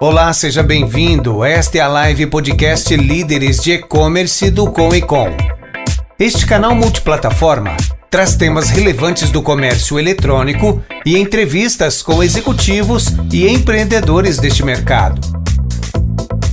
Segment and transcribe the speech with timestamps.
[0.00, 1.42] Olá, seja bem-vindo.
[1.42, 5.26] Esta é a live podcast Líderes de E-Commerce do Com e Com.
[6.16, 7.76] Este canal multiplataforma
[8.08, 15.20] traz temas relevantes do comércio eletrônico e entrevistas com executivos e empreendedores deste mercado.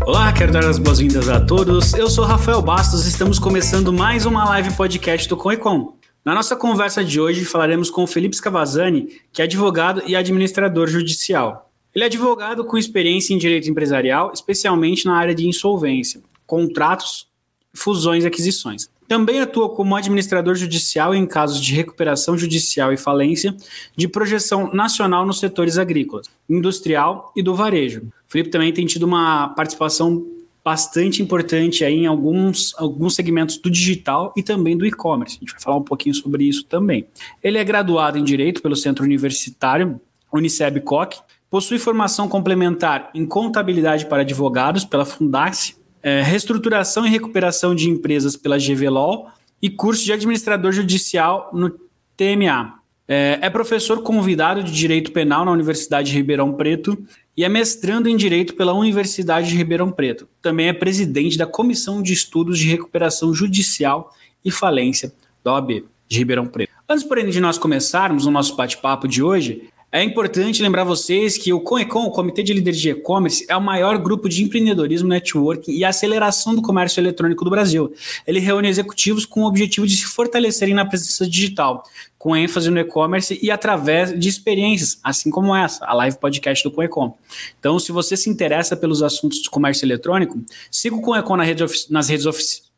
[0.04, 1.93] Olá, quero dar as boas-vindas a todos.
[1.93, 5.93] Eu sou Rafael Bastos e estamos começando mais uma live podcast do Com e Com.
[6.25, 10.87] Na nossa conversa de hoje falaremos com o Felipe Scavazani, que é advogado e administrador
[10.87, 11.65] judicial.
[11.96, 17.26] Ele é advogado com experiência em direito empresarial, especialmente na área de insolvência, contratos,
[17.74, 18.90] fusões e aquisições.
[19.08, 23.56] Também atua como administrador judicial em casos de recuperação judicial e falência
[23.96, 28.02] de projeção nacional nos setores agrícolas, industrial e do varejo.
[28.02, 30.28] O Felipe também tem tido uma participação
[30.66, 35.38] bastante importante aí em alguns, alguns segmentos do digital e também do e-commerce.
[35.38, 37.08] A gente vai falar um pouquinho sobre isso também.
[37.42, 40.02] Ele é graduado em Direito pelo Centro Universitário
[40.34, 41.20] Uniceb Coque
[41.56, 48.36] Possui formação complementar em contabilidade para advogados pela Fundace, é, reestruturação e recuperação de empresas
[48.36, 49.30] pela GVLOL
[49.62, 51.70] e curso de administrador judicial no
[52.17, 52.73] TMA.
[53.08, 57.02] É, é professor convidado de Direito Penal na Universidade de Ribeirão Preto
[57.38, 60.28] e é mestrando em Direito pela Universidade de Ribeirão Preto.
[60.42, 66.17] Também é presidente da Comissão de Estudos de Recuperação Judicial e Falência da OAB de
[66.17, 66.73] Ribeirão Preto.
[66.90, 71.54] Antes, porém, de nós começarmos o nosso bate-papo de hoje, é importante lembrar vocês que
[71.54, 75.72] o CONECON, o Comitê de Líderes de E-Commerce, é o maior grupo de empreendedorismo, networking
[75.72, 77.94] e aceleração do comércio eletrônico do Brasil.
[78.28, 81.86] Ele reúne executivos com o objetivo de se fortalecerem na presença digital,
[82.20, 86.76] com ênfase no e-commerce e através de experiências, assim como essa, a live podcast do
[86.76, 87.18] Conecom.
[87.58, 90.38] Então, se você se interessa pelos assuntos de comércio eletrônico,
[90.70, 91.88] siga o Conecom nas redes,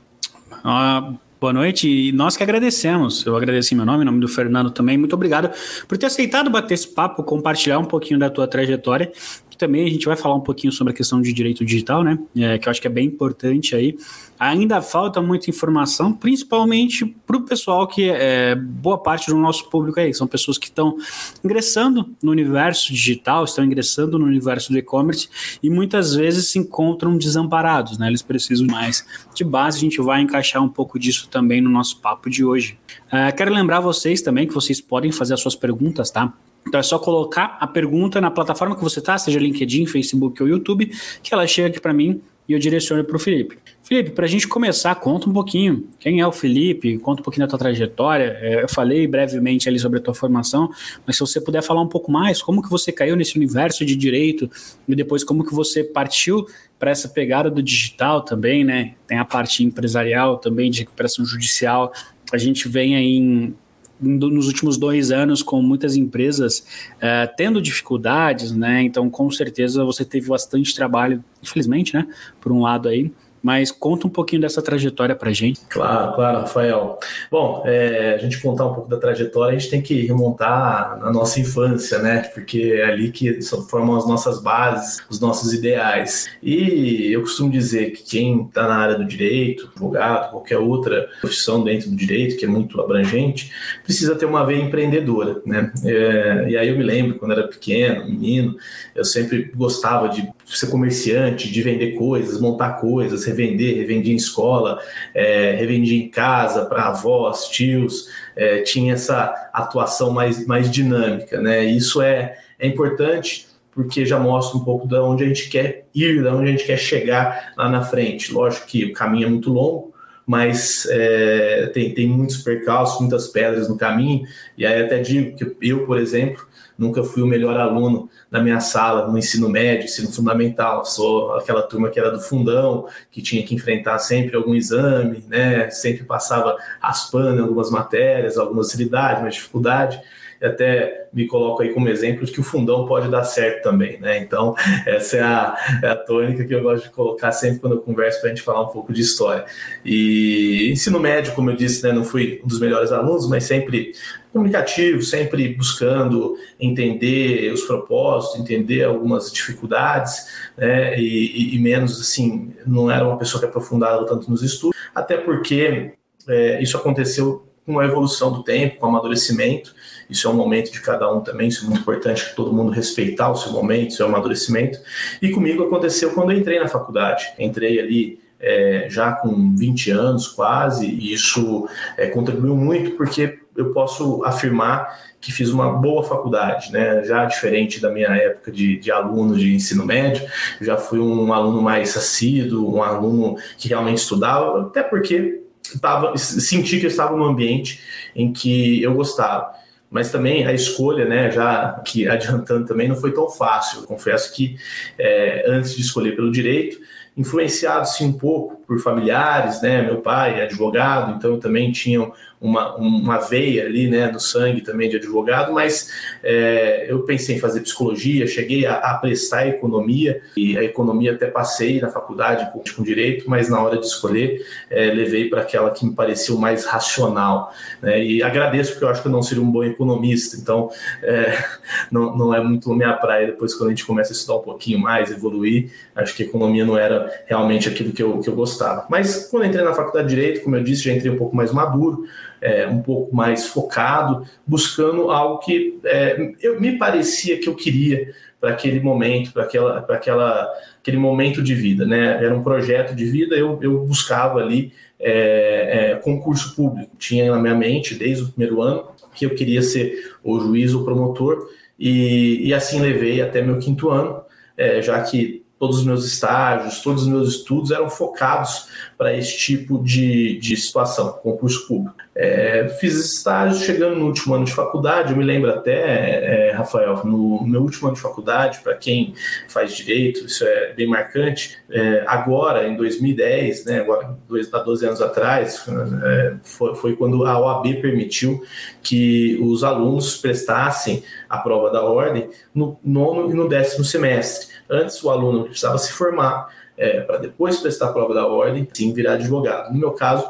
[0.63, 3.25] Ah, boa noite e nós que agradecemos.
[3.25, 4.97] Eu agradeci meu nome, em nome do Fernando também.
[4.97, 5.49] Muito obrigado
[5.87, 9.11] por ter aceitado bater esse papo, compartilhar um pouquinho da tua trajetória
[9.53, 12.17] que também a gente vai falar um pouquinho sobre a questão de direito digital, né?
[12.35, 13.95] É, que eu acho que é bem importante aí.
[14.39, 19.99] Ainda falta muita informação, principalmente para o pessoal que é boa parte do nosso público
[19.99, 20.97] aí, são pessoas que estão
[21.45, 25.29] ingressando no universo digital, estão ingressando no universo do e-commerce
[25.61, 28.07] e muitas vezes se encontram desamparados, né?
[28.07, 29.77] Eles precisam mais de base.
[29.77, 32.75] A gente vai encaixar um pouco disso também no nosso papo de hoje.
[33.11, 36.33] É, quero lembrar vocês também que vocês podem fazer as suas perguntas, tá?
[36.67, 40.49] Então é só colocar a pergunta na plataforma que você está, seja LinkedIn, Facebook ou
[40.49, 40.91] YouTube,
[41.21, 43.57] que ela chega aqui para mim e eu direciono para o Felipe.
[43.81, 47.45] Felipe, para a gente começar, conta um pouquinho quem é o Felipe, conta um pouquinho
[47.45, 48.37] da tua trajetória.
[48.39, 50.69] É, eu falei brevemente ali sobre a tua formação,
[51.05, 53.95] mas se você puder falar um pouco mais, como que você caiu nesse universo de
[53.95, 54.49] direito
[54.87, 56.45] e depois como que você partiu
[56.79, 58.95] para essa pegada do digital também, né?
[59.07, 61.93] Tem a parte empresarial também de recuperação judicial.
[62.31, 63.55] A gente vem aí em
[64.01, 68.81] nos últimos dois anos com muitas empresas uh, tendo dificuldades, né?
[68.81, 72.07] Então, com certeza você teve bastante trabalho, infelizmente, né?
[72.41, 73.11] Por um lado aí,
[73.43, 75.59] mas conta um pouquinho dessa trajetória para gente.
[75.67, 76.97] Claro, claro, Rafael.
[77.29, 81.11] Bom, é, a gente contar um pouco da trajetória, a gente tem que remontar na
[81.11, 82.21] nossa infância, né?
[82.33, 86.29] Porque é ali que formam as nossas bases, os nossos ideais.
[86.41, 91.61] E eu costumo dizer que quem está na área do direito, advogado, qualquer outra profissão
[91.63, 93.51] dentro do direito, que é muito abrangente,
[93.83, 95.69] precisa ter uma veia empreendedora, né?
[95.83, 98.55] É, e aí eu me lembro, quando era pequeno, menino,
[98.95, 104.79] eu sempre gostava de ser comerciante, de vender coisas, montar coisas, revender, revendia em escola,
[105.13, 111.63] é, em casa para avós, tios, é, tinha essa atuação mais, mais dinâmica, né?
[111.63, 116.21] Isso é, é importante porque já mostra um pouco de onde a gente quer ir,
[116.21, 118.31] de onde a gente quer chegar lá na frente.
[118.31, 119.93] Lógico que o caminho é muito longo,
[120.25, 124.25] mas é, tem, tem muitos percalços, muitas pedras no caminho,
[124.57, 126.45] e aí até digo que eu, por exemplo,
[126.83, 131.61] nunca fui o melhor aluno da minha sala no ensino médio, ensino fundamental, sou aquela
[131.61, 136.57] turma que era do fundão, que tinha que enfrentar sempre algum exame, né, sempre passava
[136.79, 139.99] raspando algumas matérias, alguma facilidade, mais dificuldade,
[140.43, 144.17] até me coloco aí como exemplo de que o fundão pode dar certo também, né?
[144.17, 144.53] Então,
[144.85, 148.19] essa é a, é a tônica que eu gosto de colocar sempre quando eu converso
[148.19, 149.45] para a gente falar um pouco de história.
[149.85, 153.93] E ensino médio, como eu disse, né, não fui um dos melhores alunos, mas sempre
[154.33, 162.89] comunicativo, sempre buscando entender os propósitos, entender algumas dificuldades, né, e, e, menos assim, não
[162.89, 165.93] era uma pessoa que aprofundava tanto nos estudos, até porque
[166.27, 169.73] é, isso aconteceu com a evolução do tempo, com o amadurecimento,
[170.09, 172.71] isso é um momento de cada um também, isso é muito importante que todo mundo
[172.71, 174.79] respeitar o seu momento, o seu amadurecimento.
[175.21, 177.33] E comigo aconteceu quando eu entrei na faculdade.
[177.39, 181.67] Entrei ali é, já com 20 anos quase, e isso
[181.97, 187.03] é, contribuiu muito porque eu posso afirmar que fiz uma boa faculdade, né?
[187.03, 190.27] Já diferente da minha época de, de aluno de ensino médio,
[190.59, 195.41] já fui um aluno mais assíduo, um aluno que realmente estudava, até porque
[195.81, 197.81] tava, senti que eu estava num ambiente
[198.15, 199.63] em que eu gostava
[199.93, 203.81] mas também a escolha, né, já que adiantando também, não foi tão fácil.
[203.81, 204.57] Eu confesso que
[204.97, 206.79] é, antes de escolher pelo direito,
[207.15, 209.81] influenciado sim um pouco por familiares, né?
[209.81, 212.11] Meu pai é advogado, então também tinha
[212.43, 215.89] uma, uma veia ali, né, no sangue também de advogado, mas
[216.21, 221.27] é, eu pensei em fazer psicologia, cheguei a, a, prestar economia, e a economia até
[221.27, 225.71] passei na faculdade com, com direito, mas na hora de escolher, é, levei para aquela
[225.71, 229.41] que me pareceu mais racional, né, e agradeço porque eu acho que eu não seria
[229.41, 230.69] um bom economista, então
[231.01, 231.41] é,
[231.89, 234.79] não, não é muito minha praia depois quando a gente começa a estudar um pouquinho
[234.79, 238.52] mais, evoluir, acho que economia não era realmente aquilo que eu, que eu gostava.
[238.89, 241.51] Mas quando entrei na faculdade de Direito, como eu disse, já entrei um pouco mais
[241.51, 242.05] maduro,
[242.41, 248.13] é, um pouco mais focado, buscando algo que é, eu, me parecia que eu queria
[248.39, 252.23] para aquele momento, para aquela, para aquela, aquele momento de vida, né?
[252.23, 256.91] Era um projeto de vida, eu, eu buscava ali é, é, concurso público.
[256.97, 260.83] Tinha na minha mente, desde o primeiro ano, que eu queria ser o juiz ou
[260.83, 261.47] promotor,
[261.79, 264.21] e, e assim levei até meu quinto ano,
[264.57, 268.67] é, já que todos os meus estágios, todos os meus estudos eram focados
[268.97, 271.95] para esse tipo de, de situação, concurso público.
[272.13, 277.01] É, fiz estágios chegando no último ano de faculdade, eu me lembro até, é, Rafael,
[277.05, 279.13] no meu último ano de faculdade, para quem
[279.47, 281.57] faz direito, isso é bem marcante.
[281.71, 285.65] É, agora, em 2010, né, agora, dois, há 12 anos atrás,
[286.03, 288.43] é, foi, foi quando a OAB permitiu
[288.81, 291.03] que os alunos prestassem
[291.33, 294.53] a prova da ordem no nono e no décimo semestre.
[294.69, 298.93] Antes, o aluno precisava se formar é, para depois prestar a prova da ordem, sim
[298.93, 299.73] virar advogado.
[299.73, 300.29] No meu caso,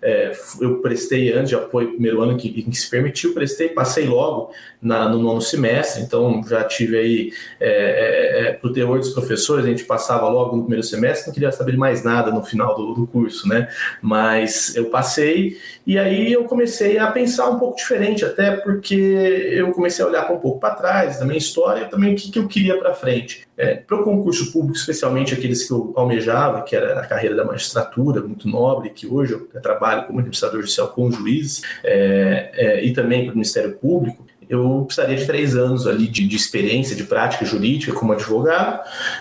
[0.00, 4.06] é, eu prestei antes, já foi o primeiro ano que, que se permitiu, prestei, passei
[4.06, 4.52] logo
[4.84, 9.10] na, no nono semestre, então já tive aí, é, é, é para o terror dos
[9.10, 12.76] professores, a gente passava logo no primeiro semestre, não queria saber mais nada no final
[12.76, 13.68] do, do curso, né?
[14.00, 19.72] Mas eu passei e aí eu comecei a pensar um pouco diferente, até porque eu
[19.72, 22.78] comecei a olhar um pouco para trás minha história, também o que, que eu queria
[22.78, 23.46] para frente.
[23.56, 27.44] É, para o concurso público, especialmente aqueles que eu almejava, que era a carreira da
[27.44, 32.92] magistratura, muito nobre, que hoje eu trabalho como administrador judicial com juízes, é, é, e
[32.92, 37.04] também para o Ministério Público, eu precisaria de três anos ali de, de experiência, de
[37.04, 38.80] prática jurídica como advogado,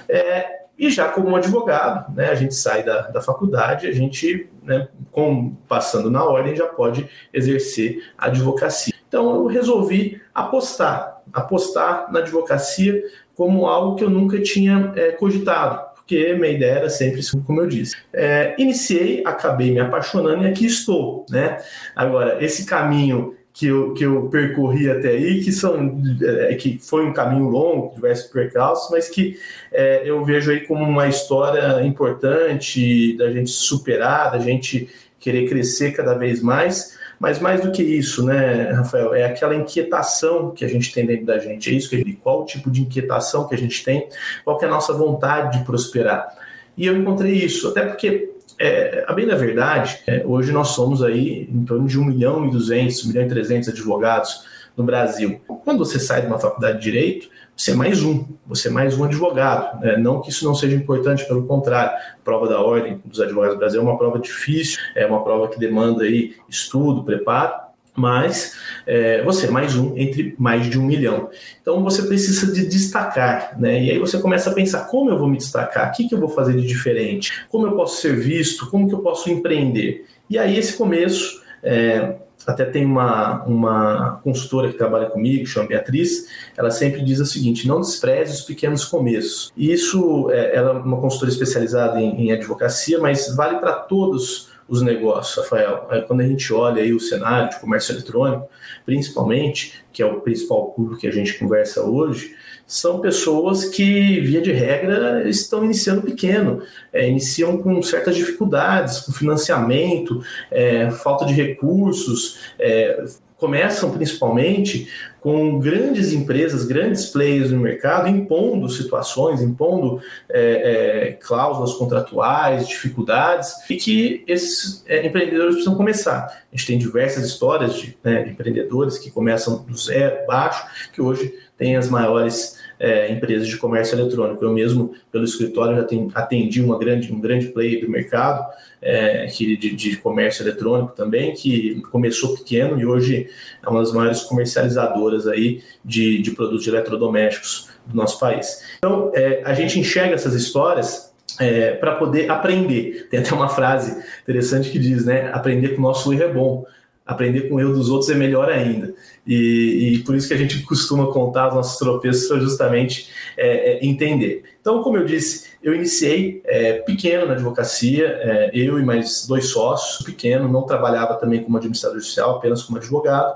[0.10, 4.88] é, e já como advogado, né, a gente sai da, da faculdade, a gente, né,
[5.12, 8.94] com, passando na ordem, já pode exercer a advocacia.
[9.08, 13.04] Então eu resolvi apostar, apostar na advocacia
[13.36, 17.68] como algo que eu nunca tinha é, cogitado, porque minha ideia era sempre como eu
[17.68, 17.96] disse.
[18.12, 21.62] É, iniciei, acabei me apaixonando e aqui estou, né?
[21.96, 27.06] Agora, esse caminho que eu, que eu percorri até aí, que são é, que foi
[27.06, 29.38] um caminho longo, diversos percalços, mas que
[29.72, 35.92] é, eu vejo aí como uma história importante da gente superar, da gente querer crescer
[35.92, 36.98] cada vez mais.
[37.20, 41.26] Mas mais do que isso, né, Rafael, é aquela inquietação que a gente tem dentro
[41.26, 41.70] da gente.
[41.70, 44.10] É isso que ele qual o tipo de inquietação que a gente tem,
[44.44, 46.28] qual que é a nossa vontade de prosperar.
[46.76, 48.33] E eu encontrei isso, até porque
[48.64, 52.46] é, a bem da verdade, é, hoje nós somos aí em torno de 1 milhão
[52.48, 55.42] e 200, 1 milhão e 300 advogados no Brasil.
[55.64, 58.98] Quando você sai de uma faculdade de Direito, você é mais um, você é mais
[58.98, 59.80] um advogado.
[59.80, 59.98] Né?
[59.98, 61.92] Não que isso não seja importante, pelo contrário.
[61.92, 65.48] A prova da ordem dos advogados do Brasil é uma prova difícil, é uma prova
[65.48, 67.54] que demanda aí estudo, preparo,
[67.96, 71.30] mas é, você é mais um entre mais de um milhão.
[71.62, 73.82] Então você precisa de destacar, né?
[73.82, 76.20] E aí você começa a pensar como eu vou me destacar, o que, que eu
[76.20, 80.06] vou fazer de diferente, como eu posso ser visto, como que eu posso empreender.
[80.30, 86.28] E aí esse começo, é, até tem uma, uma consultora que trabalha comigo, chama Beatriz,
[86.58, 89.52] ela sempre diz o seguinte: não despreze os pequenos começos.
[89.56, 94.52] E isso, é, ela é uma consultora especializada em, em advocacia, mas vale para todos
[94.68, 95.88] os negócios, Rafael.
[96.08, 98.50] Quando a gente olha aí o cenário de comércio eletrônico,
[98.86, 104.42] principalmente, que é o principal público que a gente conversa hoje, são pessoas que, via
[104.42, 111.34] de regra, estão iniciando pequeno, é, iniciam com certas dificuldades, com financiamento, é, falta de
[111.34, 113.04] recursos, é,
[113.38, 114.88] começam principalmente
[115.24, 123.54] com grandes empresas, grandes players no mercado, impondo situações, impondo é, é, cláusulas contratuais, dificuldades,
[123.70, 126.44] e que esses é, empreendedores precisam começar.
[126.52, 131.02] A gente tem diversas histórias de, né, de empreendedores que começam do zero, baixo, que
[131.02, 134.44] hoje têm as maiores é, empresas de comércio eletrônico.
[134.44, 135.84] Eu mesmo, pelo escritório, já
[136.16, 138.46] atendi uma grande, um grande player do mercado
[138.82, 143.30] é, que, de, de, comércio eletrônico também, que começou pequeno e hoje
[143.66, 148.62] é uma das maiores comercializadoras aí de, de produtos eletrodomésticos do nosso país.
[148.78, 153.08] Então, é, a gente enxerga essas histórias é, para poder aprender.
[153.10, 155.32] Tem até uma frase interessante que diz, né?
[155.34, 156.66] Aprender com o nosso erro é bom
[157.06, 158.94] aprender com o erro dos outros é melhor ainda.
[159.28, 163.74] E, e, por isso que a gente costuma contar os nossos tropeços para justamente é,
[163.74, 164.44] é, entender.
[164.60, 169.48] Então, como eu disse, eu iniciei é, pequeno na advocacia, é, eu e mais dois
[169.48, 173.34] sócios, pequeno, não trabalhava também como administrador judicial, apenas como advogado.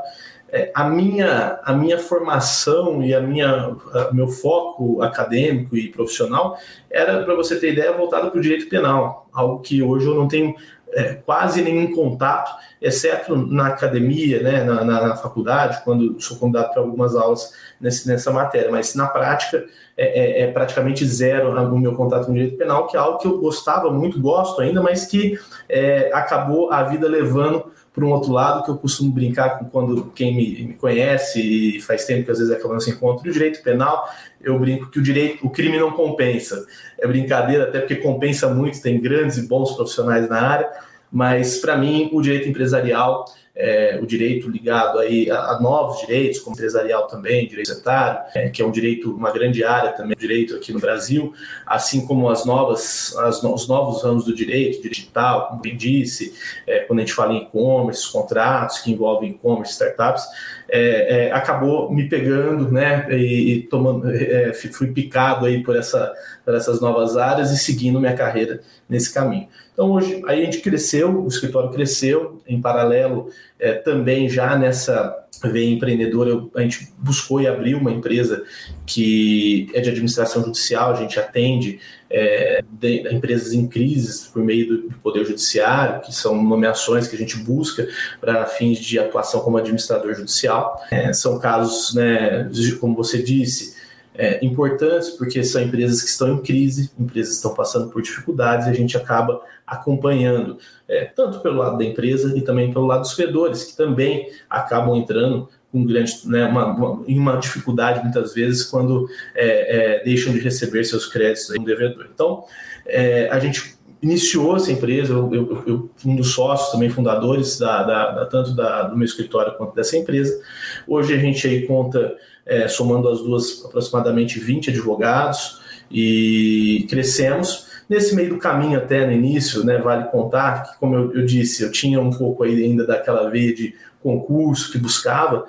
[0.49, 6.57] É, a, minha, a minha formação e a minha, a, meu foco acadêmico e profissional
[6.89, 10.27] era, para você ter ideia, voltado para o direito penal, algo que hoje eu não
[10.27, 10.55] tenho
[10.93, 12.51] é, quase nenhum contato,
[12.81, 18.07] exceto na academia, né, na, na, na faculdade, quando sou convidado para algumas aulas nesse,
[18.07, 19.65] nessa matéria, mas na prática
[19.97, 23.27] é, é, é, praticamente zero o meu contato com direito penal, que é algo que
[23.27, 25.37] eu gostava muito, gosto ainda, mas que
[25.67, 30.11] é, acabou a vida levando para um outro lado, que eu costumo brincar com quando
[30.13, 33.63] quem me, me conhece e faz tempo que às vezes acabamos se encontra, o direito
[33.63, 34.07] penal,
[34.39, 36.63] eu brinco que o direito, o crime não compensa.
[36.99, 40.69] É brincadeira, até porque compensa muito, tem grandes e bons profissionais na área,
[41.11, 43.25] mas para mim o direito empresarial
[43.57, 48.49] é, o direito ligado aí a, a, novos direitos, como empresarial também, direito etário, é,
[48.49, 51.33] que é um direito, uma grande área também, direito aqui no Brasil,
[51.65, 56.35] assim como as novas, as, os novos ramos do direito, digital, como bem disse,
[56.67, 60.23] é, quando a gente fala em e-commerce, contratos que envolvem e-commerce, startups,
[60.69, 66.13] é, é, acabou me pegando, né, e, e tomando, é, fui picado aí por, essa,
[66.43, 69.47] por essas novas áreas e seguindo minha carreira nesse caminho.
[69.73, 75.26] Então, hoje, aí a gente cresceu, o escritório cresceu, em paralelo, é, também já nessa
[75.43, 78.43] veia empreendedora, a gente buscou e abriu uma empresa
[78.85, 81.79] que é de administração judicial, a gente atende
[82.09, 87.15] é, de, empresas em crise por meio do, do, Poder Judiciário, que são nomeações que
[87.15, 87.87] a gente busca
[88.19, 90.81] para fins de atuação como administrador judicial.
[90.89, 93.76] É, são casos, né, como você disse,
[94.17, 98.67] é, importantes, porque são empresas que estão em crise, empresas que estão passando por dificuldades,
[98.67, 100.57] e a gente acaba acompanhando,
[100.87, 104.95] é, tanto pelo lado da empresa e também pelo lado dos credores, que também acabam
[104.95, 110.33] entrando com grande, né, uma, uma, em uma dificuldade muitas vezes quando é, é deixam
[110.33, 112.07] de receber seus créditos do devedor.
[112.11, 112.45] Então,
[112.85, 117.83] é, a gente iniciou essa empresa, eu, eu, eu, um dos sócios também fundadores da,
[117.83, 120.39] da, da tanto da, do meu escritório quanto dessa empresa.
[120.87, 122.15] Hoje a gente aí conta
[122.47, 125.61] é, somando as duas, aproximadamente 20 advogados
[125.91, 127.67] e crescemos.
[127.89, 131.63] Nesse meio do caminho, até no início, né, vale contar que, como eu, eu disse,
[131.63, 135.45] eu tinha um pouco ainda daquela veia de concurso que buscava.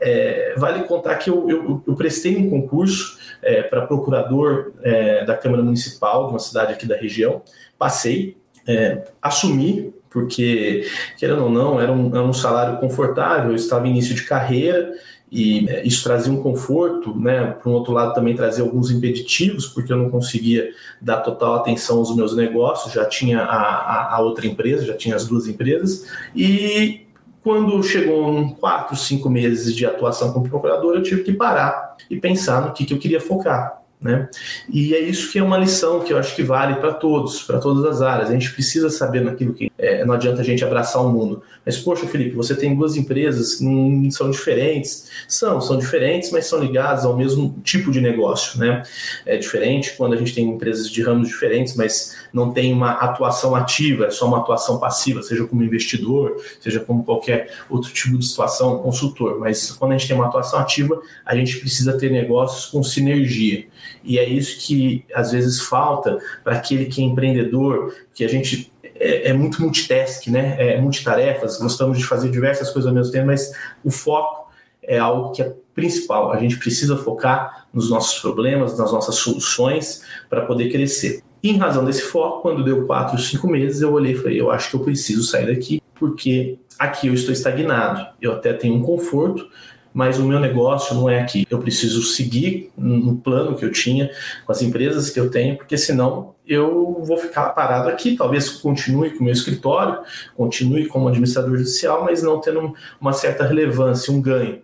[0.00, 5.36] É, vale contar que eu, eu, eu, prestei um concurso é, para procurador é, da
[5.36, 7.42] Câmara Municipal de uma cidade aqui da região,
[7.78, 10.86] passei, é, assumi, porque,
[11.18, 14.92] querendo ou não, era um, era um salário confortável, eu estava em início de carreira,
[15.34, 17.52] e é, isso trazia um conforto, né?
[17.52, 20.70] Por um outro lado, também trazia alguns impeditivos, porque eu não conseguia
[21.00, 25.16] dar total atenção aos meus negócios, já tinha a, a, a outra empresa, já tinha
[25.16, 27.06] as duas empresas, e
[27.42, 32.20] quando chegou um quatro, cinco meses de atuação como procurador, eu tive que parar e
[32.20, 33.81] pensar no que, que eu queria focar.
[34.02, 34.28] Né?
[34.68, 37.58] E é isso que é uma lição que eu acho que vale para todos, para
[37.58, 38.30] todas as áreas.
[38.30, 41.42] A gente precisa saber naquilo que é, não adianta a gente abraçar o mundo.
[41.64, 45.08] Mas, poxa, Felipe, você tem duas empresas que são diferentes.
[45.28, 48.58] São, são diferentes, mas são ligadas ao mesmo tipo de negócio.
[48.58, 48.82] Né?
[49.24, 53.54] É diferente quando a gente tem empresas de ramos diferentes, mas não tem uma atuação
[53.54, 58.26] ativa, é só uma atuação passiva, seja como investidor, seja como qualquer outro tipo de
[58.26, 59.38] situação, consultor.
[59.38, 63.66] Mas quando a gente tem uma atuação ativa, a gente precisa ter negócios com sinergia.
[64.02, 68.72] E é isso que às vezes falta para aquele que é empreendedor, que a gente
[68.94, 70.56] é, é, muito multitask, né?
[70.58, 73.52] É multitarefas, gostamos de fazer diversas coisas ao mesmo tempo, mas
[73.84, 74.50] o foco
[74.82, 76.32] é algo que é principal.
[76.32, 81.22] A gente precisa focar nos nossos problemas, nas nossas soluções para poder crescer.
[81.42, 84.50] E em razão desse foco, quando deu quatro, cinco meses, eu olhei e falei: eu
[84.50, 88.06] acho que eu preciso sair daqui, porque aqui eu estou estagnado.
[88.20, 89.48] Eu até tenho um conforto,
[89.92, 91.46] mas o meu negócio não é aqui.
[91.50, 94.10] Eu preciso seguir no plano que eu tinha,
[94.46, 98.16] com as empresas que eu tenho, porque senão eu vou ficar parado aqui.
[98.16, 99.98] Talvez continue com o meu escritório,
[100.36, 104.60] continue como administrador judicial, mas não tendo uma certa relevância, um ganho.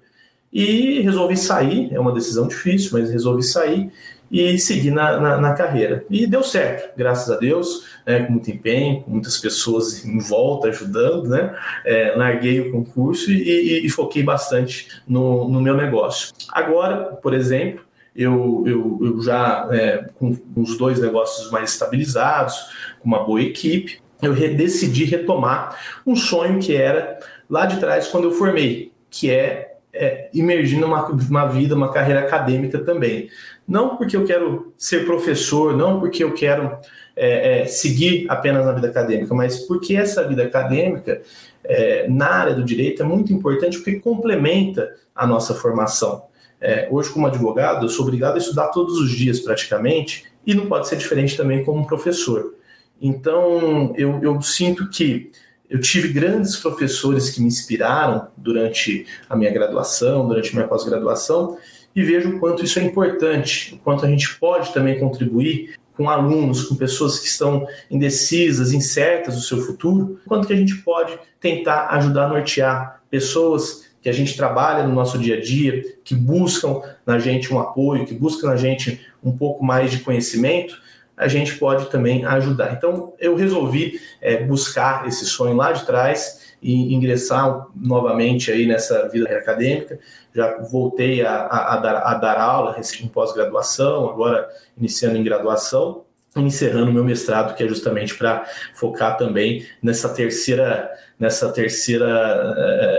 [0.50, 3.92] E resolvi sair, é uma decisão difícil, mas resolvi sair
[4.30, 6.04] e seguir na, na, na, carreira.
[6.11, 10.68] E deu certo, graças a Deus, né, com muito empenho, com muitas pessoas em volta
[10.68, 11.54] ajudando, né?
[11.85, 16.32] É, larguei o concurso e, e, e foquei bastante no, no, meu negócio.
[16.52, 22.54] Agora, por exemplo, eu, eu, eu já é, com os dois negócios mais estabilizados,
[23.00, 27.18] com uma boa equipe, eu re decidi retomar um sonho que era
[27.49, 32.20] lá de trás quando eu formei, que é é, imergir numa uma vida, uma carreira
[32.20, 33.28] acadêmica também.
[33.68, 36.78] Não porque eu quero ser professor, não porque eu quero
[37.14, 41.20] é, é, seguir apenas na vida acadêmica, mas porque essa vida acadêmica
[41.62, 46.22] é, na área do direito é muito importante porque complementa a nossa formação.
[46.58, 50.66] É, hoje, como advogado, eu sou obrigado a estudar todos os dias praticamente e não
[50.66, 52.54] pode ser diferente também como professor.
[53.00, 55.30] Então, eu, eu sinto que
[55.68, 61.58] eu tive grandes professores que me inspiraram durante a minha graduação, durante a minha pós-graduação,
[61.95, 66.09] e vejo o quanto isso é importante, o quanto a gente pode também contribuir com
[66.09, 71.18] alunos, com pessoas que estão indecisas, incertas do seu futuro, quanto que a gente pode
[71.40, 76.14] tentar ajudar a nortear pessoas que a gente trabalha no nosso dia a dia, que
[76.14, 80.80] buscam na gente um apoio, que buscam na gente um pouco mais de conhecimento,
[81.17, 82.75] a gente pode também ajudar.
[82.75, 89.08] Então, eu resolvi é, buscar esse sonho lá de trás e ingressar novamente aí nessa
[89.08, 89.99] vida acadêmica.
[90.34, 96.04] Já voltei a, a, a dar, a dar aula em pós-graduação, agora iniciando em graduação,
[96.36, 98.44] encerrando meu mestrado, que é justamente para
[98.75, 102.06] focar também nessa terceira nessa terceira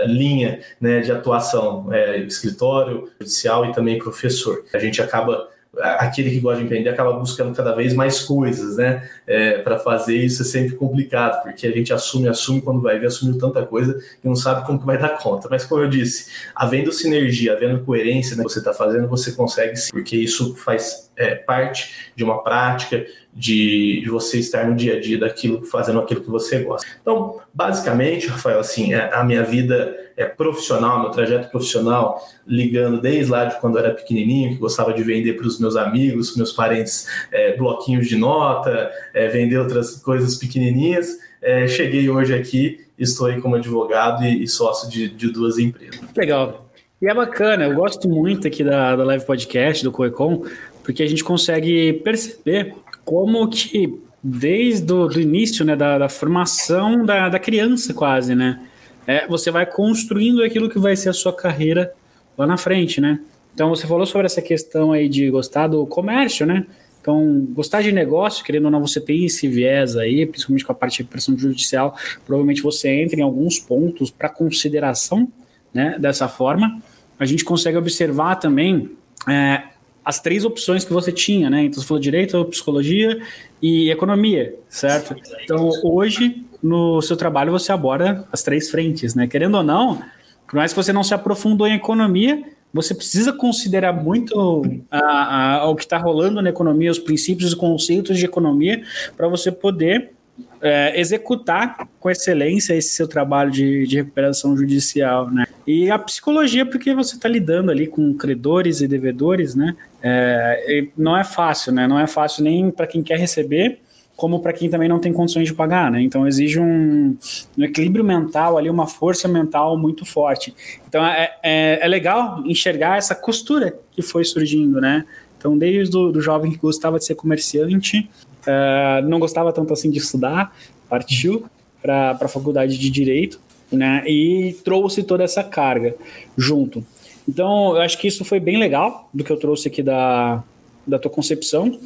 [0.04, 4.62] uh, linha né, de atuação, é, escritório, judicial e também professor.
[4.74, 5.48] A gente acaba
[5.82, 9.08] aquele que gosta de empreender acaba buscando cada vez mais coisas, né?
[9.26, 13.06] É, para fazer isso é sempre complicado, porque a gente assume, assume quando vai ver,
[13.06, 15.48] assumiu tanta coisa que não sabe como que vai dar conta.
[15.50, 19.76] Mas como eu disse, havendo sinergia, havendo coerência né, que você está fazendo, você consegue
[19.76, 24.96] sim, porque isso faz é, parte de uma prática, de, de, você estar no dia
[24.96, 26.86] a dia daquilo, fazendo aquilo que você gosta.
[27.00, 33.30] Então, basicamente, Rafael, assim, é, a minha vida é profissional, meu trajeto profissional, ligando desde
[33.30, 36.52] lá de quando eu era pequenininho, que gostava de vender para os meus amigos, meus
[36.52, 41.18] parentes, é, bloquinhos de nota, é, vender outras coisas pequenininhas.
[41.42, 46.00] É, cheguei hoje aqui, estou aí como advogado e, e sócio de, de, duas empresas.
[46.16, 46.70] Legal.
[47.00, 50.44] E é bacana, eu gosto muito aqui da, da Live Podcast, do Coecom,
[50.84, 57.28] porque a gente consegue perceber como que desde o início, né, da, da formação da,
[57.28, 58.60] da criança quase, né,
[59.06, 61.92] é, você vai construindo aquilo que vai ser a sua carreira
[62.36, 63.20] lá na frente, né.
[63.54, 66.66] Então você falou sobre essa questão aí de gostar do comércio, né,
[67.00, 70.74] então, gostar de negócio, querendo ou não, você tem esse viés aí, principalmente com a
[70.74, 75.30] parte de pressão judicial, provavelmente você entra em alguns pontos para consideração,
[75.72, 76.82] né, dessa forma.
[77.18, 78.90] A gente consegue observar também
[79.28, 79.62] é,
[80.04, 81.64] as três opções que você tinha, né?
[81.64, 83.20] Então você falou direito, psicologia
[83.62, 85.14] e economia, certo?
[85.42, 89.26] Então hoje no seu trabalho você aborda as três frentes, né?
[89.26, 90.02] Querendo ou não,
[90.46, 92.42] por mais que você não se aprofundou em economia,
[92.72, 97.56] você precisa considerar muito a, a, o que está rolando na economia, os princípios e
[97.56, 98.82] conceitos de economia,
[99.16, 100.12] para você poder
[100.60, 105.46] é, executar com excelência esse seu trabalho de, de recuperação judicial, né?
[105.66, 109.76] E a psicologia, porque você está lidando ali com credores e devedores, né?
[110.02, 111.86] É, não é fácil, né?
[111.86, 113.80] Não é fácil nem para quem quer receber,
[114.20, 116.02] como para quem também não tem condições de pagar, né?
[116.02, 117.16] Então exige um,
[117.56, 120.54] um, equilíbrio mental ali, uma força mental muito forte.
[120.86, 125.06] Então é, é, é, legal enxergar essa costura que foi surgindo, né?
[125.38, 128.10] Então desde o do jovem que gostava de ser comerciante,
[128.42, 130.54] uh, não gostava tanto assim de estudar,
[130.86, 131.46] partiu
[131.80, 133.40] para a faculdade de direito,
[133.72, 134.04] né?
[134.06, 135.94] E trouxe toda essa carga
[136.36, 136.84] junto.
[137.26, 140.42] Então, eu acho que isso foi bem legal do que eu trouxe aqui da,
[140.90, 141.78] da tua concepção.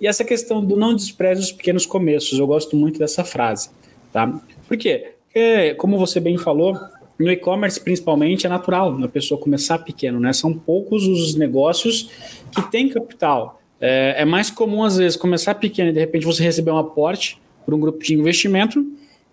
[0.00, 3.70] E essa questão do não despreze os pequenos começos, eu gosto muito dessa frase,
[4.12, 4.40] tá?
[4.66, 5.12] Por quê?
[5.26, 6.78] Porque, como você bem falou,
[7.18, 10.32] no e-commerce principalmente é natural a pessoa começar pequeno, né?
[10.32, 12.10] São poucos os negócios
[12.50, 13.60] que têm capital.
[13.80, 17.40] É, é mais comum, às vezes, começar pequeno e de repente você receber um aporte
[17.64, 18.84] por um grupo de investimento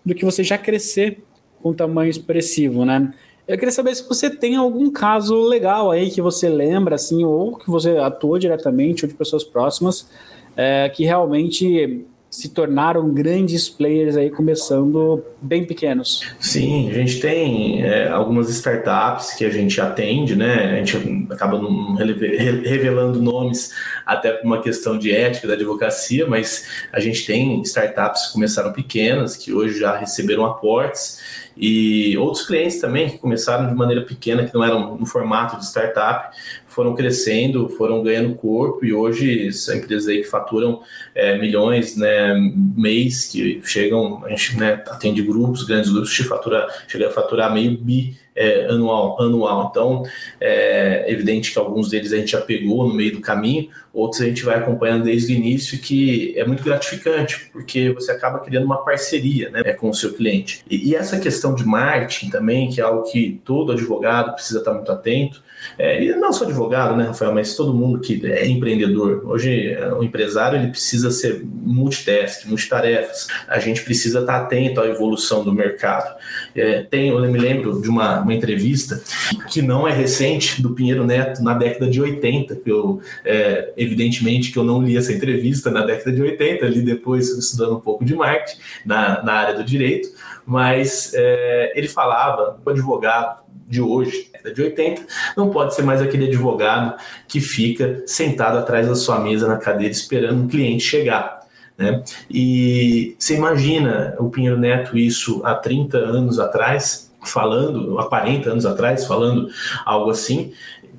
[0.04, 1.22] do que você já crescer
[1.62, 3.12] com tamanho expressivo, né?
[3.50, 7.56] Eu queria saber se você tem algum caso legal aí que você lembra, assim, ou
[7.56, 10.08] que você atuou diretamente, ou de pessoas próximas,
[10.56, 16.22] é, que realmente se tornaram grandes players aí, começando bem pequenos.
[16.38, 20.74] Sim, a gente tem é, algumas startups que a gente atende, né?
[20.80, 23.72] A gente acaba não revelando nomes
[24.06, 28.72] até por uma questão de ética da advocacia, mas a gente tem startups que começaram
[28.72, 31.18] pequenas, que hoje já receberam aportes
[31.56, 35.66] e outros clientes também que começaram de maneira pequena, que não eram no formato de
[35.66, 36.34] startup,
[36.70, 40.80] foram crescendo, foram ganhando corpo e hoje são empresas aí que faturam
[41.14, 42.34] é, milhões né,
[42.76, 47.52] mês, que chegam, a gente né, atende grupos, grandes grupos, que fatura, chega a faturar
[47.52, 49.68] meio bi é, anual, anual.
[49.70, 50.02] Então,
[50.40, 54.26] é evidente que alguns deles a gente já pegou no meio do caminho, outros a
[54.26, 58.84] gente vai acompanhando desde o início, que é muito gratificante, porque você acaba criando uma
[58.84, 60.62] parceria né, com o seu cliente.
[60.70, 64.72] E, e essa questão de marketing também, que é algo que todo advogado precisa estar
[64.72, 65.42] muito atento,
[65.78, 69.22] é, e não só advogado, né, Rafael, mas todo mundo que é empreendedor.
[69.24, 73.26] Hoje, o empresário ele precisa ser multitask, multitarefas.
[73.48, 76.14] A gente precisa estar atento à evolução do mercado.
[76.54, 79.02] É, tem, eu me lembro de uma, uma entrevista
[79.48, 84.52] que não é recente, do Pinheiro Neto, na década de 80, que eu, é, evidentemente,
[84.52, 88.04] que eu não li essa entrevista na década de 80, li depois estudando um pouco
[88.04, 90.08] de marketing na, na área do direito,
[90.46, 95.06] mas é, ele falava, o advogado de hoje, década de 80,
[95.36, 99.92] não pode ser mais aquele advogado que fica sentado atrás da sua mesa na cadeira
[99.92, 101.40] esperando um cliente chegar.
[101.78, 102.02] Né?
[102.28, 108.66] E você imagina o Pinheiro Neto isso há 30 anos atrás, falando, há 40 anos
[108.66, 109.48] atrás, falando
[109.86, 110.52] algo assim,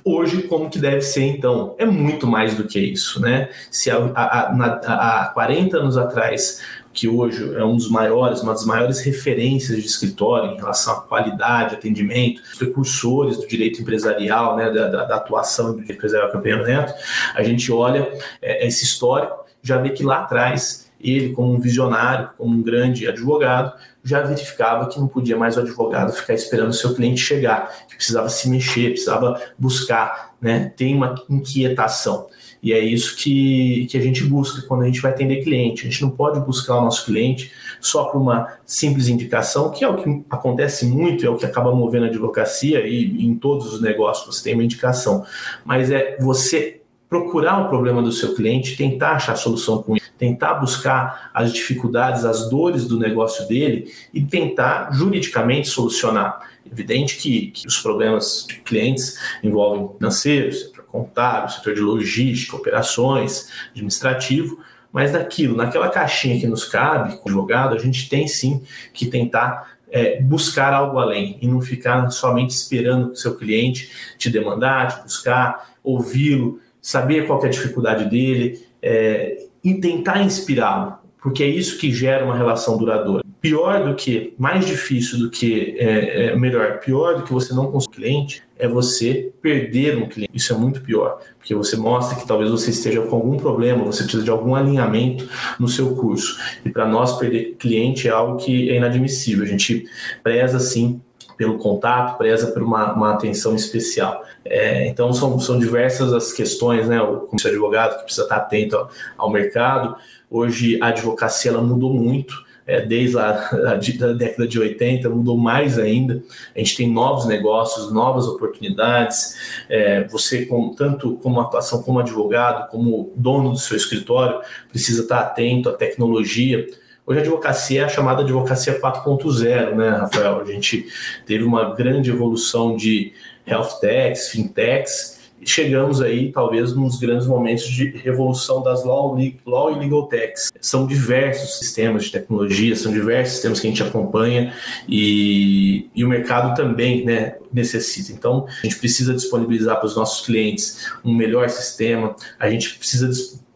[0.03, 5.31] hoje como que deve ser então é muito mais do que isso né se há
[5.33, 6.59] 40 anos atrás
[6.93, 11.01] que hoje é um dos maiores, uma das maiores referências de escritório em relação à
[11.01, 16.63] qualidade, atendimento, precursores do direito empresarial, né, da, da, da atuação do direito empresarial Campeão
[16.63, 16.93] Neto,
[17.33, 22.29] a gente olha é, esse histórico, já vê que lá atrás ele, como um visionário,
[22.37, 23.73] como um grande advogado,
[24.03, 27.95] já verificava que não podia mais o advogado ficar esperando o seu cliente chegar, que
[27.95, 32.27] precisava se mexer, precisava buscar, né, ter uma inquietação.
[32.61, 35.81] E é isso que, que a gente busca quando a gente vai atender cliente.
[35.81, 39.87] A gente não pode buscar o nosso cliente só por uma simples indicação, que é
[39.87, 43.81] o que acontece muito, é o que acaba movendo a advocacia e em todos os
[43.81, 45.25] negócios você tem uma indicação.
[45.65, 50.53] Mas é você procurar o problema do seu cliente, tentar achar solução com ele, tentar
[50.53, 56.39] buscar as dificuldades, as dores do negócio dele e tentar juridicamente solucionar.
[56.65, 64.59] Evidente que, que os problemas de clientes envolvem financeiros, contábil, setor de logística, operações, administrativo,
[64.91, 68.61] mas daquilo, naquela caixinha que nos cabe, como advogado, a gente tem sim
[68.93, 73.91] que tentar é, buscar algo além e não ficar somente esperando que o seu cliente
[74.17, 80.97] te demandar, te buscar, ouvi-lo, saber qual é a dificuldade dele é, e tentar inspirá-lo,
[81.21, 85.75] porque é isso que gera uma relação duradoura pior do que, mais difícil do que,
[85.79, 90.31] é, é, melhor, pior do que você não conseguir cliente é você perder um cliente.
[90.31, 94.03] Isso é muito pior, porque você mostra que talvez você esteja com algum problema, você
[94.03, 95.27] precisa de algum alinhamento
[95.59, 96.37] no seu curso.
[96.63, 99.43] E para nós, perder cliente é algo que é inadmissível.
[99.43, 99.87] A gente
[100.21, 101.01] preza, sim,
[101.35, 104.23] pelo contato, preza por uma, uma atenção especial.
[104.45, 107.01] É, então, são, são diversas as questões, né?
[107.01, 109.95] O advogado que precisa estar atento ao, ao mercado.
[110.29, 115.77] Hoje, a advocacia ela mudou muito é, desde a, a, década de 80, mudou mais
[115.77, 116.23] ainda.
[116.55, 119.63] A gente tem novos negócios, novas oportunidades.
[119.69, 125.69] É, você, tanto como atuação como advogado, como dono do seu escritório, precisa estar atento
[125.69, 126.65] à tecnologia.
[127.05, 130.39] Hoje a advocacia é a chamada advocacia 4.0, né, Rafael?
[130.39, 130.87] A gente
[131.25, 133.11] teve uma grande evolução de
[133.45, 139.79] health techs, fintechs, chegamos aí, talvez, nos grandes momentos de revolução das law, law e
[139.79, 140.51] legal techs.
[140.61, 144.53] São diversos sistemas de tecnologia, são diversos sistemas que a gente acompanha
[144.87, 148.11] e, e o mercado também né, necessita.
[148.11, 153.09] Então, a gente precisa disponibilizar para os nossos clientes um melhor sistema, a gente precisa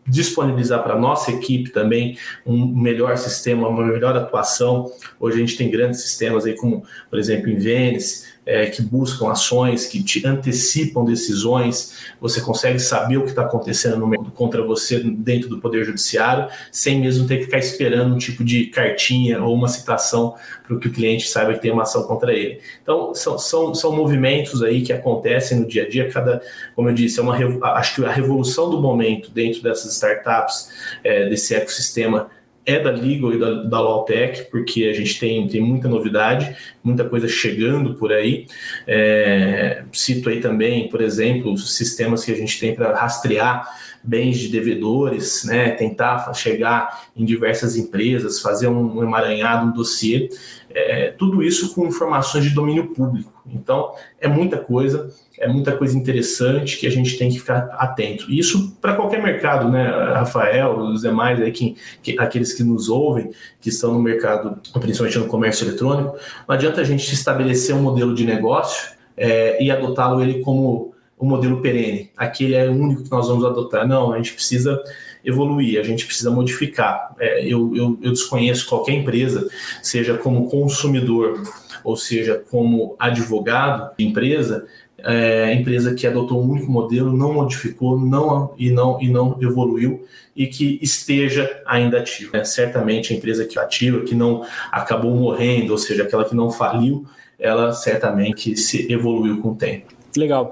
[0.07, 4.91] disponibilizar para a nossa equipe também um melhor sistema, uma melhor atuação.
[5.19, 9.29] Hoje a gente tem grandes sistemas aí como, por exemplo, em Venice, é, que buscam
[9.29, 14.99] ações, que te antecipam decisões, você consegue saber o que está acontecendo no, contra você
[14.99, 19.53] dentro do Poder Judiciário, sem mesmo ter que ficar esperando um tipo de cartinha ou
[19.53, 22.59] uma citação para que o cliente saiba que tem uma ação contra ele.
[22.81, 26.41] Então, são, são, são movimentos aí que acontecem no dia a dia, cada,
[26.75, 27.35] como eu disse, é uma,
[27.73, 30.69] acho que a revolução do momento dentro dessas startups,
[31.03, 32.29] é, desse ecossistema
[32.65, 37.07] é da Legal e da, da Lawtech, porque a gente tem, tem muita novidade, muita
[37.07, 38.47] coisa chegando por aí.
[38.87, 43.67] É, cito aí também, por exemplo, os sistemas que a gente tem para rastrear
[44.03, 50.29] bens de devedores, né, tentar chegar em diversas empresas, fazer um emaranhado, um dossiê,
[50.69, 53.34] é, tudo isso com informações de domínio público.
[53.47, 58.31] Então, é muita coisa, é muita coisa interessante que a gente tem que ficar atento.
[58.31, 63.31] Isso para qualquer mercado, né, Rafael, os demais aí, que, que, aqueles que nos ouvem,
[63.61, 68.15] que estão no mercado, principalmente no comércio eletrônico, não adianta a gente estabelecer um modelo
[68.15, 72.11] de negócio é, e adotá-lo ele como o modelo perene.
[72.17, 73.87] Aquele é o único que nós vamos adotar.
[73.87, 74.81] Não, a gente precisa
[75.23, 77.15] evoluir, a gente precisa modificar.
[77.19, 79.47] É, eu, eu, eu desconheço qualquer empresa,
[79.81, 81.41] seja como consumidor
[81.85, 84.65] ou seja como advogado de empresa,
[84.97, 90.05] é, empresa que adotou um único modelo, não modificou não, e, não, e não evoluiu
[90.35, 92.37] e que esteja ainda ativa.
[92.37, 96.35] É, certamente a empresa que é ativa, que não acabou morrendo, ou seja, aquela que
[96.35, 97.05] não faliu,
[97.39, 99.93] ela certamente se evoluiu com o tempo.
[100.17, 100.51] Legal.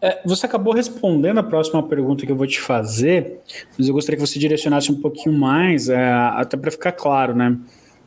[0.00, 3.40] É, você acabou respondendo a próxima pergunta que eu vou te fazer,
[3.76, 7.56] mas eu gostaria que você direcionasse um pouquinho mais, é, até para ficar claro, né?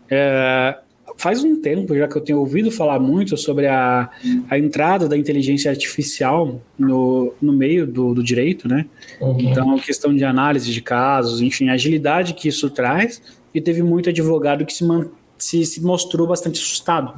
[0.10, 0.78] É,
[1.24, 4.10] faz um tempo já que eu tenho ouvido falar muito sobre a,
[4.50, 8.86] a entrada da inteligência artificial no, no meio do, do direito, né?
[9.22, 9.40] Uhum.
[9.40, 13.22] Então, questão de análise de casos, enfim, a agilidade que isso traz,
[13.56, 14.86] e teve muito advogado que se,
[15.38, 17.14] se, se mostrou bastante assustado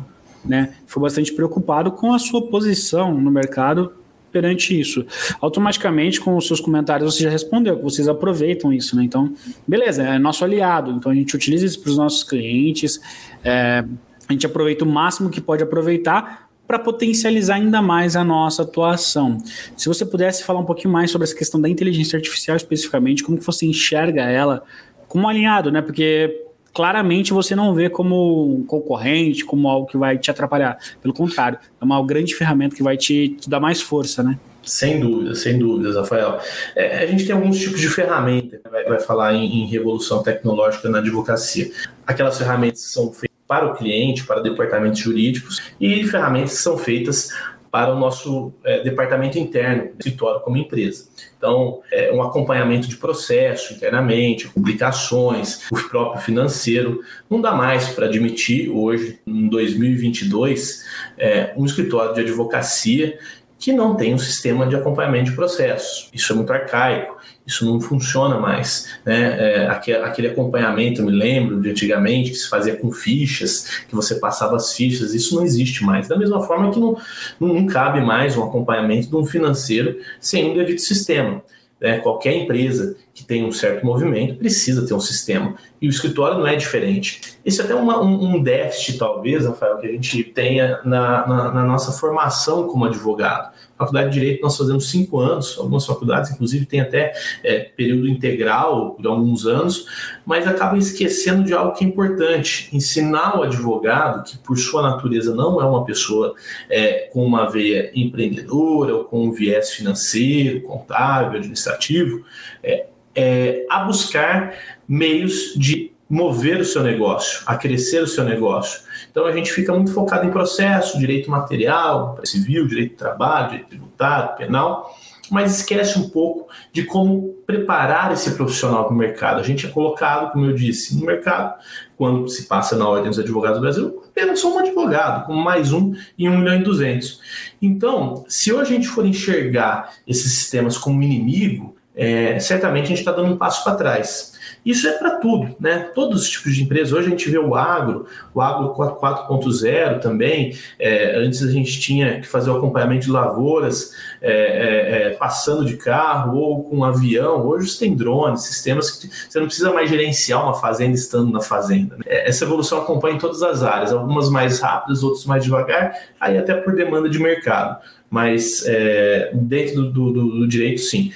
[0.48, 0.76] né?
[0.86, 3.94] Foi bastante preocupado com a sua posição no mercado
[4.36, 5.06] perante isso.
[5.40, 9.06] Automaticamente, com os seus comentários, você já respondeu, vocês aproveitam isso, né?
[9.06, 9.34] Então,
[9.66, 13.00] beleza, é nosso aliado, então a gente utiliza isso para os nossos clientes,
[13.46, 13.86] é,
[14.28, 19.38] a gente aproveita o máximo que pode aproveitar para potencializar ainda mais a nossa atuação.
[19.78, 23.38] Se você pudesse falar um pouquinho mais sobre essa questão da inteligência artificial especificamente, como
[23.38, 24.64] que você enxerga ela
[25.08, 25.82] como alinhado, né?
[25.82, 26.45] Porque
[26.76, 30.78] claramente você não vê como um concorrente, como algo que vai te atrapalhar.
[31.02, 34.38] Pelo contrário, é uma grande ferramenta que vai te, te dar mais força, né?
[34.62, 36.40] Sem dúvida, sem dúvidas, Rafael.
[36.76, 40.90] É, a gente tem alguns tipos de ferramentas, vai, vai falar em, em, revolução tecnológica
[40.90, 41.72] na advocacia.
[42.06, 46.78] Aquelas ferramentas que são feitas para o cliente, para departamentos jurídicos, e ferramentas que são
[46.78, 47.30] feitas
[47.76, 51.10] para o nosso é, departamento interno, escritório como empresa.
[51.38, 57.02] Então, é, um acompanhamento de processo internamente, publicações, o próprio financeiro.
[57.30, 60.86] Não dá mais para admitir hoje, em 2022,
[61.18, 63.20] é, um escritório de advocacia
[63.60, 66.10] que não tem um sistema de acompanhamento de processos.
[66.14, 68.88] Isso é muito arcaico, isso não funciona mais.
[69.06, 69.64] Né?
[69.64, 74.56] É, aquele acompanhamento, me lembro de antigamente, que se fazia com fichas, que você passava
[74.56, 76.08] as fichas, isso não existe mais.
[76.08, 76.98] Da mesma forma que não,
[77.40, 81.44] não cabe mais um acompanhamento de um financeiro sem um devido sistema.
[81.80, 82.00] Né?
[82.00, 85.56] Qualquer empresa que tem um certo movimento precisa ter um sistema.
[85.82, 87.38] E o escritório não é diferente.
[87.46, 91.52] Isso é até uma, um, um, déficit, talvez, Rafael, que a gente tenha na, na,
[91.52, 93.54] na nossa formação como advogado.
[93.78, 98.96] Faculdade de Direito nós fazemos cinco anos, algumas faculdades, inclusive, têm até é, período integral
[99.00, 99.86] de alguns anos,
[100.26, 105.36] mas acabam esquecendo de algo que é importante: ensinar o advogado, que por sua natureza
[105.36, 106.34] não é uma pessoa
[106.70, 112.26] é, com uma veia empreendedora ou com um viés financeiro, contábil, administrativo,
[112.64, 114.56] é, é a buscar
[114.88, 118.85] meios de mover o seu negócio, a crescer o seu negócio.
[119.16, 123.70] Então a gente fica muito focado em processo, direito material, civil, direito do trabalho, direito
[123.70, 124.94] tributário, penal,
[125.32, 129.40] mas esquece um pouco de como preparar esse profissional para o mercado.
[129.40, 131.54] A gente é colocado, como eu disse, no mercado,
[131.96, 135.94] quando se passa na ordem dos advogados do Brasil, apenas um advogado, como mais um
[136.20, 137.22] em 1 milhão e 200.
[137.62, 143.00] Então, se hoje a gente for enxergar esses sistemas como inimigo, é, certamente a gente
[143.00, 144.35] está dando um passo para trás.
[144.66, 145.92] Isso é para tudo, né?
[145.94, 146.92] Todos os tipos de empresas.
[146.92, 150.58] Hoje a gente vê o agro, o agro 4.0 também.
[150.80, 155.64] É, antes a gente tinha que fazer o acompanhamento de lavouras é, é, é, passando
[155.64, 157.46] de carro ou com um avião.
[157.46, 161.42] Hoje você tem drones, sistemas que você não precisa mais gerenciar uma fazenda estando na
[161.42, 161.98] fazenda.
[161.98, 162.04] Né?
[162.08, 166.56] Essa evolução acompanha em todas as áreas, algumas mais rápidas, outras mais devagar, aí até
[166.56, 171.12] por demanda de mercado mas é, dentro do, do, do, direito, sim.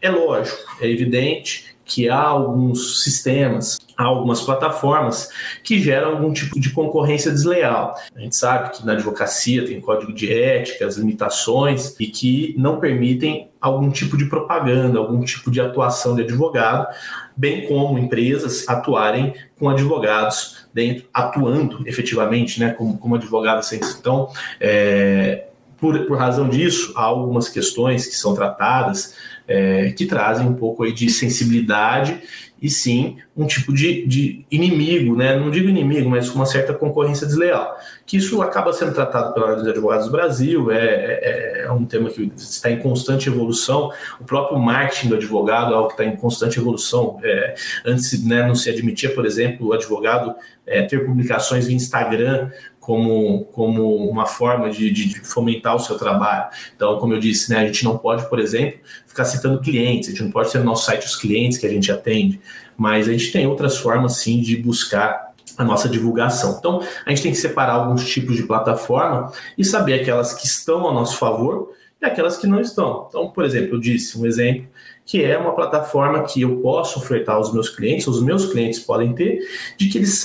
[0.00, 5.28] É lógico, é evidente que há alguns sistemas, há algumas plataformas
[5.62, 7.94] que geram algum tipo de concorrência desleal.
[8.14, 12.80] A gente sabe que na advocacia tem código de ética, as limitações e que não
[12.80, 16.86] permitem algum tipo de propaganda, algum tipo de atuação de advogado,
[17.36, 23.64] bem como empresas atuarem com advogados dentro, atuando efetivamente, né, como, como advogado.
[23.72, 25.46] Então, é,
[25.84, 29.14] por, por razão disso, há algumas questões que são tratadas
[29.46, 32.22] é, que trazem um pouco aí de sensibilidade
[32.62, 35.38] e sim um tipo de, de inimigo, né?
[35.38, 37.76] não digo inimigo, mas uma certa concorrência desleal.
[38.06, 41.84] Que isso acaba sendo tratado pela Ordem dos Advogados do Brasil, é, é, é, um
[41.84, 43.92] tema que está em constante evolução.
[44.18, 47.18] O próprio marketing do advogado é algo que está em constante evolução.
[47.22, 50.34] É, antes né, não se admitia, por exemplo, o advogado
[50.66, 52.50] é, ter publicações via Instagram
[52.84, 56.50] como, como uma forma de, de, fomentar o seu trabalho.
[56.76, 60.12] Então, como eu disse, né, a gente não pode, por exemplo, ficar citando clientes, a
[60.12, 62.38] gente não pode ter no nosso site os clientes que a gente atende,
[62.76, 66.56] mas a gente tem outras formas, sim, de buscar a nossa divulgação.
[66.58, 70.86] Então, a gente tem que separar alguns tipos de plataforma e saber aquelas que estão
[70.86, 73.06] a nosso favor e aquelas que não estão.
[73.08, 74.66] Então, por exemplo, eu disse um exemplo
[75.04, 79.12] que é uma plataforma que eu posso ofertar aos meus clientes, os meus clientes podem
[79.14, 79.40] ter,
[79.76, 80.22] de que eles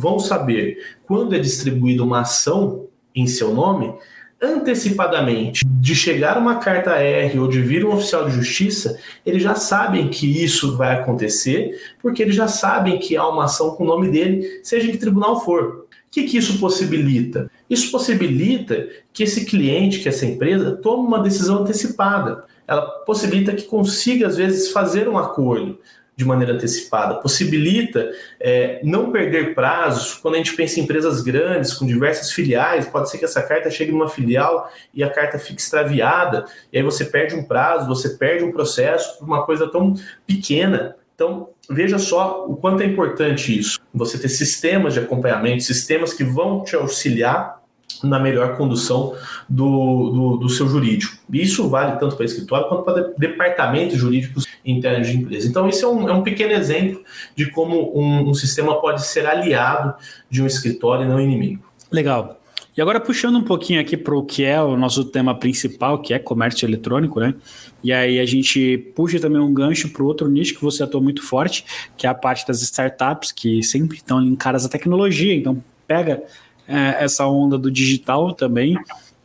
[0.00, 3.94] vão saber quando é distribuída uma ação em seu nome,
[4.40, 9.54] antecipadamente de chegar uma carta R ou de vir um oficial de justiça, eles já
[9.54, 13.86] sabem que isso vai acontecer, porque eles já sabem que há uma ação com o
[13.86, 15.86] nome dele, seja em que tribunal for.
[16.08, 17.50] O que, que isso possibilita?
[17.68, 23.64] Isso possibilita que esse cliente, que essa empresa, tome uma decisão antecipada ela possibilita que
[23.64, 25.80] consiga, às vezes, fazer um acordo
[26.14, 30.14] de maneira antecipada, possibilita é, não perder prazos.
[30.14, 33.70] Quando a gente pensa em empresas grandes, com diversas filiais, pode ser que essa carta
[33.70, 38.10] chegue numa filial e a carta fique extraviada, e aí você perde um prazo, você
[38.10, 39.94] perde um processo por uma coisa tão
[40.26, 40.96] pequena.
[41.14, 43.78] Então, veja só o quanto é importante isso.
[43.94, 47.57] Você ter sistemas de acompanhamento, sistemas que vão te auxiliar
[48.02, 49.14] na melhor condução
[49.48, 51.16] do, do, do, seu jurídico.
[51.32, 55.48] Isso vale tanto para escritório quanto para departamentos jurídicos internos de empresa.
[55.48, 57.02] Então, isso é um, é um pequeno exemplo
[57.34, 59.94] de como um, um, sistema pode ser aliado
[60.30, 61.62] de um escritório e não inimigo.
[61.90, 62.38] Legal.
[62.76, 66.14] E agora, puxando um pouquinho aqui para o que é o nosso tema principal, que
[66.14, 67.34] é comércio eletrônico, né?
[67.82, 71.20] E aí a gente puxa também um gancho para outro nicho que você atua muito
[71.20, 71.64] forte,
[71.96, 75.34] que é a parte das startups, que sempre estão ligadas à tecnologia.
[75.34, 76.22] Então, pega
[76.68, 78.78] é, essa onda do digital também.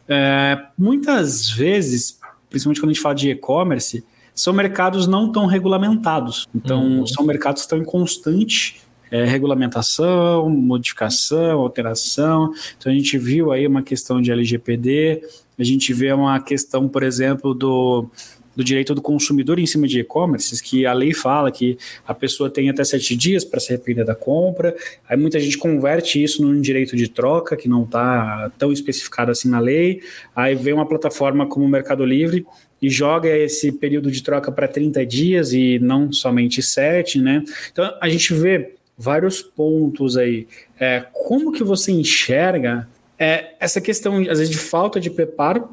[0.08, 4.03] É, muitas vezes, principalmente quando a gente fala de e-commerce,
[4.34, 6.47] são mercados não tão regulamentados.
[6.56, 7.08] Então, uhum.
[7.08, 12.51] são mercados que estão em constante é, regulamentação, modificação, alteração.
[12.77, 15.21] Então, a gente viu aí uma questão de LGPD,
[15.60, 18.08] a gente vê uma questão, por exemplo, do
[18.56, 22.50] do direito do consumidor em cima de e-commerce, que a lei fala que a pessoa
[22.50, 24.76] tem até sete dias para se arrepender da compra.
[25.08, 29.50] Aí muita gente converte isso num direito de troca, que não está tão especificado assim
[29.50, 30.02] na lei.
[30.36, 32.46] Aí vem uma plataforma como o Mercado Livre
[32.82, 37.44] e joga esse período de troca para 30 dias e não somente sete, né?
[37.72, 40.48] Então a gente vê vários pontos aí.
[40.80, 42.88] É, como que você enxerga
[43.18, 45.70] é, essa questão, às vezes, de falta de preparo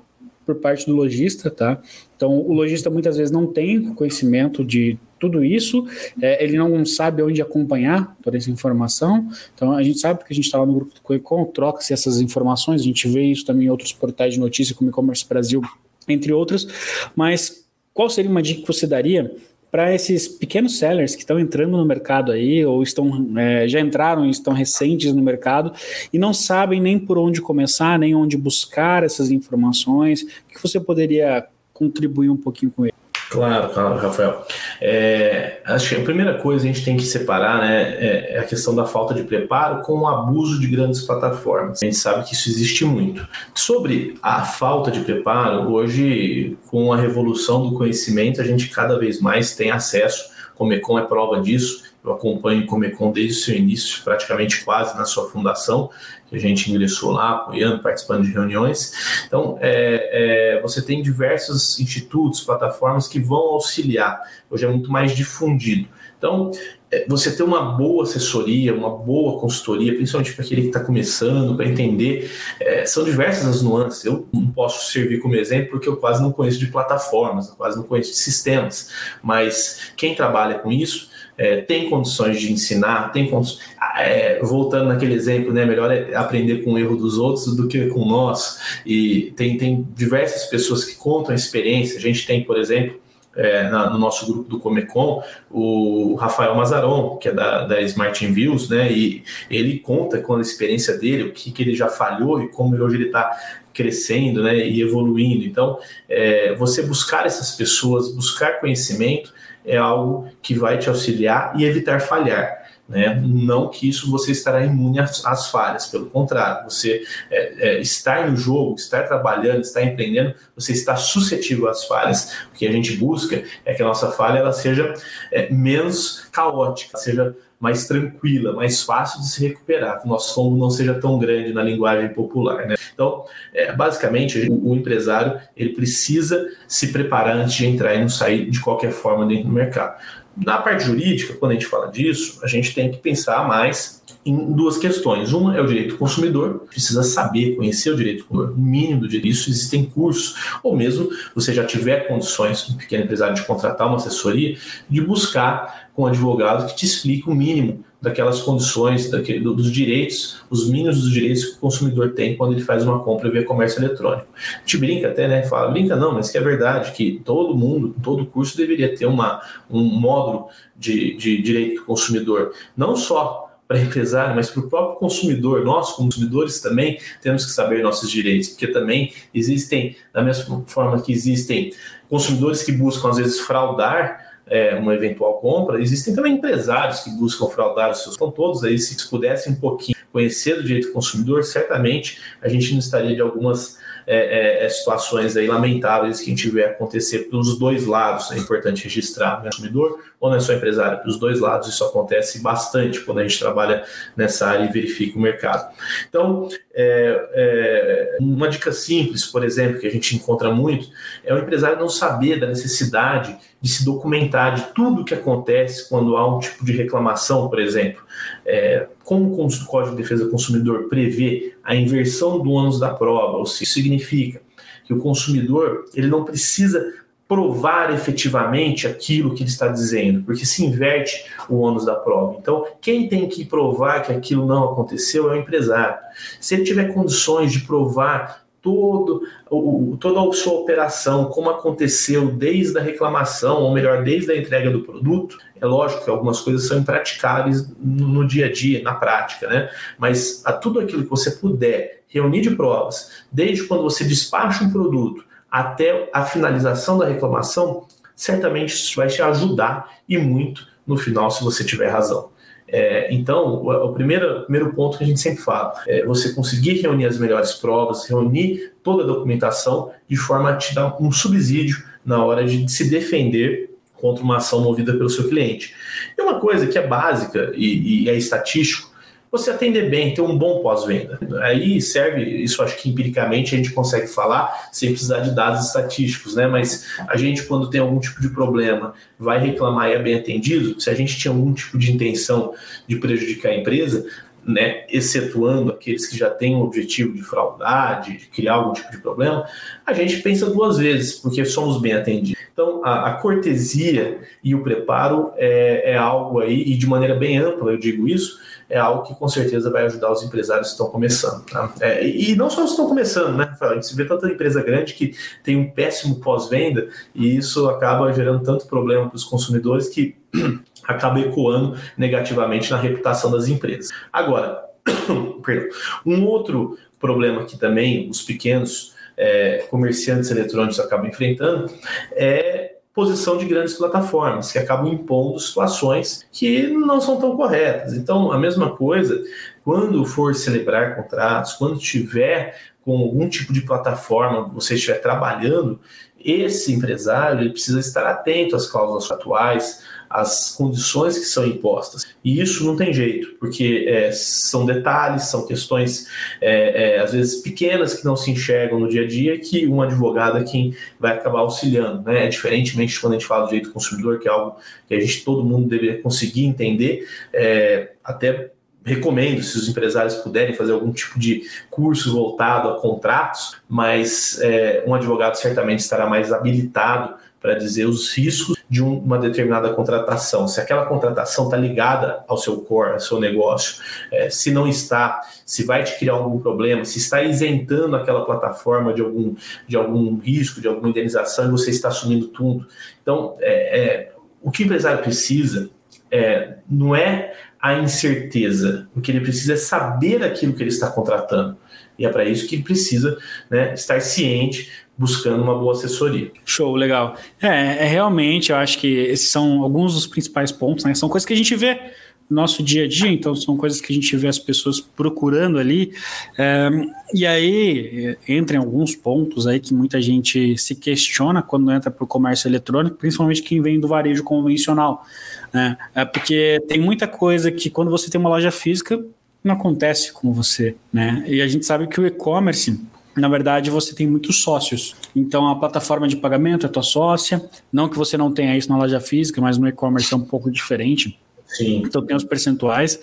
[0.54, 1.80] por parte do lojista, tá?
[2.16, 5.86] Então, o lojista muitas vezes não tem conhecimento de tudo isso,
[6.20, 9.28] é, ele não sabe onde acompanhar toda essa informação.
[9.54, 12.20] Então, a gente sabe que a gente está lá no grupo do Coecon, troca-se essas
[12.20, 15.62] informações, a gente vê isso também em outros portais de notícia, como e-commerce Brasil,
[16.08, 16.66] entre outros.
[17.14, 19.34] Mas qual seria uma dica que você daria
[19.70, 24.26] para esses pequenos sellers que estão entrando no mercado aí, ou estão é, já entraram
[24.26, 25.72] e estão recentes no mercado
[26.12, 31.46] e não sabem nem por onde começar, nem onde buscar essas informações, que você poderia
[31.72, 32.99] contribuir um pouquinho com ele?
[33.30, 34.44] Claro, claro, Rafael.
[34.80, 38.42] É, acho que a primeira coisa a gente tem que separar né, é, é a
[38.42, 41.80] questão da falta de preparo com o abuso de grandes plataformas.
[41.80, 43.26] A gente sabe que isso existe muito.
[43.54, 49.20] Sobre a falta de preparo, hoje, com a revolução do conhecimento, a gente cada vez
[49.20, 53.56] mais tem acesso, como Econ é prova disso, eu acompanho o Comecon desde o seu
[53.56, 55.90] início, praticamente quase na sua fundação,
[56.28, 59.24] que a gente ingressou lá, apoiando, participando de reuniões.
[59.26, 64.20] Então, é, é, você tem diversos institutos, plataformas que vão auxiliar.
[64.48, 65.88] Hoje é muito mais difundido.
[66.16, 66.52] Então,
[66.90, 71.56] é, você ter uma boa assessoria, uma boa consultoria, principalmente para aquele que está começando,
[71.56, 72.30] para entender,
[72.60, 74.04] é, são diversas as nuances.
[74.04, 77.76] Eu não posso servir como exemplo porque eu quase não conheço de plataformas, eu quase
[77.76, 78.90] não conheço de sistemas,
[79.22, 81.09] mas quem trabalha com isso
[81.40, 83.60] é, tem condições de ensinar, tem condições.
[83.96, 87.86] É, voltando naquele exemplo, né, melhor é aprender com o erro dos outros do que
[87.86, 88.58] com nós.
[88.84, 91.96] E tem, tem diversas pessoas que contam a experiência.
[91.96, 93.00] A gente tem, por exemplo,
[93.34, 98.22] é, na, no nosso grupo do Comecon, o Rafael Mazaron, que é da, da Smart
[98.22, 98.92] Enviews, né?
[98.92, 102.76] E ele conta com a experiência dele, o que, que ele já falhou e como
[102.76, 103.30] hoje ele está
[103.72, 105.44] crescendo né, e evoluindo.
[105.44, 109.32] Então, é, você buscar essas pessoas, buscar conhecimento,
[109.70, 112.60] é algo que vai te auxiliar e evitar falhar.
[112.88, 113.22] Né?
[113.24, 118.28] Não que isso você estará imune às, às falhas, pelo contrário, você é, é, estar
[118.28, 122.32] no jogo, estar trabalhando, estar empreendendo, você está suscetível às falhas.
[122.52, 124.92] O que a gente busca é que a nossa falha ela seja
[125.30, 130.56] é, menos caótica, seja mais tranquila, mais fácil de se recuperar, que o nosso tombo
[130.56, 132.66] não seja tão grande na linguagem popular.
[132.66, 132.74] Né?
[132.94, 138.08] Então, é, basicamente, o, o, empresário ele precisa se preparar antes de entrar e não
[138.08, 140.00] sair de qualquer forma dentro do mercado.
[140.34, 144.52] Na parte jurídica, quando a gente fala disso, a gente tem que pensar mais em
[144.52, 145.32] duas questões.
[145.32, 149.00] Uma é o direito do consumidor, precisa saber, conhecer o direito do consumidor, o mínimo
[149.00, 149.28] do direito.
[149.28, 153.96] Isso existem cursos, ou mesmo você já tiver condições, um pequeno empresário, de contratar uma
[153.96, 154.56] assessoria,
[154.88, 160.40] de buscar com um advogado que te explique o mínimo daquelas condições, daquele, dos direitos,
[160.48, 163.84] os mínimos dos direitos que o consumidor tem quando ele faz uma compra via comércio
[163.84, 164.26] eletrônico.
[164.34, 165.42] A gente brinca até, né?
[165.42, 169.42] Fala, brinca não, mas que é verdade que todo mundo, todo curso deveria ter uma,
[169.70, 174.98] um módulo de, de direito do consumidor, não só para empresário, mas para o próprio
[174.98, 175.64] consumidor.
[175.64, 181.12] Nós, consumidores, também temos que saber nossos direitos, porque também existem, da mesma forma que
[181.12, 181.72] existem
[182.08, 187.46] consumidores que buscam, às vezes, fraudar é, uma eventual compra, existem também empresários que buscam
[187.46, 188.16] fraudar os seus.
[188.16, 192.72] Então, todos aí, se pudessem um pouquinho conhecer do direito do consumidor, certamente a gente
[192.72, 194.16] não estaria de algumas é,
[194.62, 198.32] é, é, situações aí lamentáveis que a gente vê acontecer pelos dois lados.
[198.32, 199.50] É importante registrar no né?
[199.50, 203.38] consumidor ou não é só empresário, pelos dois lados isso acontece bastante quando a gente
[203.38, 203.84] trabalha
[204.16, 205.72] nessa área e verifica o mercado.
[206.08, 210.88] Então, é, é, uma dica simples, por exemplo, que a gente encontra muito,
[211.24, 215.88] é o empresário não saber da necessidade de se documentar de tudo o que acontece
[215.88, 218.02] quando há um tipo de reclamação, por exemplo.
[218.44, 223.36] É, como o Código de Defesa do Consumidor prevê a inversão do ônus da prova,
[223.36, 224.40] ou seja, isso significa
[224.84, 226.94] que o consumidor ele não precisa
[227.28, 232.36] provar efetivamente aquilo que ele está dizendo, porque se inverte o ônus da prova.
[232.40, 235.96] Então, quem tem que provar que aquilo não aconteceu é o empresário.
[236.40, 242.78] Se ele tiver condições de provar todo, o, toda a sua operação, como aconteceu desde
[242.78, 246.78] a reclamação, ou melhor, desde a entrega do produto, é lógico que algumas coisas são
[246.78, 249.70] impraticáveis no, no dia a dia, na prática, né?
[249.98, 254.70] Mas a tudo aquilo que você puder reunir de provas, desde quando você despacha um
[254.70, 261.30] produto até a finalização da reclamação, certamente isso vai te ajudar e muito no final,
[261.30, 262.30] se você tiver razão.
[262.72, 266.80] É, então, o, o, primeiro, primeiro ponto que a gente sempre fala é você conseguir
[266.80, 271.84] reunir as melhores provas, reunir toda a documentação de forma a te dar um subsídio
[272.04, 275.74] na hora de se defender contra uma ação movida pelo seu cliente.
[276.16, 278.89] E uma coisa que é básica e, e é estatístico,
[279.30, 281.18] você atender bem, ter um bom pós-venda.
[281.42, 286.34] Aí serve, isso acho que empiricamente a gente consegue falar sem precisar de dados estatísticos,
[286.34, 286.46] né?
[286.46, 290.80] Mas a gente, quando tem algum tipo de problema, vai reclamar e é bem atendido.
[290.80, 292.54] Se a gente tinha algum tipo de intenção
[292.88, 294.04] de prejudicar a empresa,
[294.44, 298.98] né, excetuando aqueles que já têm o objetivo de fraudar, de criar algum tipo de
[298.98, 299.46] problema,
[299.86, 302.40] a gente pensa duas vezes, porque somos bem atendidos.
[302.52, 307.38] Então, a, a cortesia e o preparo é, é, algo aí, e de maneira bem
[307.38, 308.38] ampla eu digo isso,
[308.70, 311.44] é algo que com certeza vai ajudar os empresários que estão começando.
[311.46, 311.74] Tá?
[311.80, 313.54] É, e não só os que estão começando, né?
[313.60, 318.44] A gente vê tanta empresa grande que tem um péssimo pós-venda e isso acaba gerando
[318.44, 320.16] tanto problema para os consumidores que
[320.86, 323.90] acaba ecoando negativamente na reputação das empresas.
[324.12, 324.64] Agora,
[326.06, 331.70] um outro problema que também os pequenos é, comerciantes eletrônicos acabam enfrentando
[332.12, 337.94] é posição de grandes plataformas, que acabam impondo situações que não são tão corretas.
[337.94, 339.18] Então, a mesma coisa,
[339.64, 345.80] quando for celebrar contratos, quando tiver com algum tipo de plataforma, você estiver trabalhando,
[346.22, 352.04] esse empresário precisa estar atento às cláusulas atuais, as condições que são impostas.
[352.24, 356.08] E isso não tem jeito, porque é, são detalhes, são questões,
[356.40, 359.80] é, é, às vezes, pequenas que não se enxergam no dia a dia, que um
[359.80, 362.02] advogado é quem vai acabar auxiliando.
[362.02, 362.26] Né?
[362.26, 364.56] Diferentemente de quando a gente fala do direito do consumidor, que é algo
[364.88, 368.50] que a gente, todo mundo deveria conseguir entender, é, até
[368.84, 374.82] recomendo se os empresários puderem fazer algum tipo de curso voltado a contratos, mas é,
[374.86, 380.46] um advogado certamente estará mais habilitado para dizer os riscos de um, uma determinada contratação.
[380.46, 383.82] Se aquela contratação está ligada ao seu core, ao seu negócio,
[384.12, 388.92] é, se não está, se vai te criar algum problema, se está isentando aquela plataforma
[388.92, 389.34] de algum,
[389.66, 392.66] de algum risco, de alguma indenização e você está assumindo tudo.
[393.02, 394.12] Então, é, é
[394.42, 395.70] o que o empresário precisa
[396.10, 398.88] é, não é a incerteza.
[398.94, 401.56] O que ele precisa é saber aquilo que ele está contratando.
[401.98, 403.18] E é para isso que ele precisa
[403.50, 404.70] né, estar ciente,
[405.00, 406.30] buscando uma boa assessoria.
[406.44, 407.16] Show, legal.
[407.40, 410.94] É, é, realmente, eu acho que esses são alguns dos principais pontos, né?
[410.94, 411.80] São coisas que a gente vê
[412.28, 415.58] no nosso dia a dia, então são coisas que a gente vê as pessoas procurando
[415.58, 415.94] ali.
[416.36, 416.68] É,
[417.14, 422.06] e aí entram alguns pontos aí que muita gente se questiona quando entra para o
[422.06, 425.02] comércio eletrônico, principalmente quem vem do varejo convencional.
[425.50, 425.78] Né?
[425.94, 429.02] É porque tem muita coisa que quando você tem uma loja física
[429.42, 431.24] não acontece com você, né?
[431.26, 432.78] E a gente sabe que o e-commerce
[433.16, 434.94] na verdade, você tem muitos sócios.
[435.14, 437.44] Então, a plataforma de pagamento é tua sócia.
[437.72, 440.50] Não que você não tenha isso na loja física, mas no e-commerce é um pouco
[440.50, 441.18] diferente.
[441.46, 441.82] Sim.
[441.84, 443.00] Então tem os percentuais.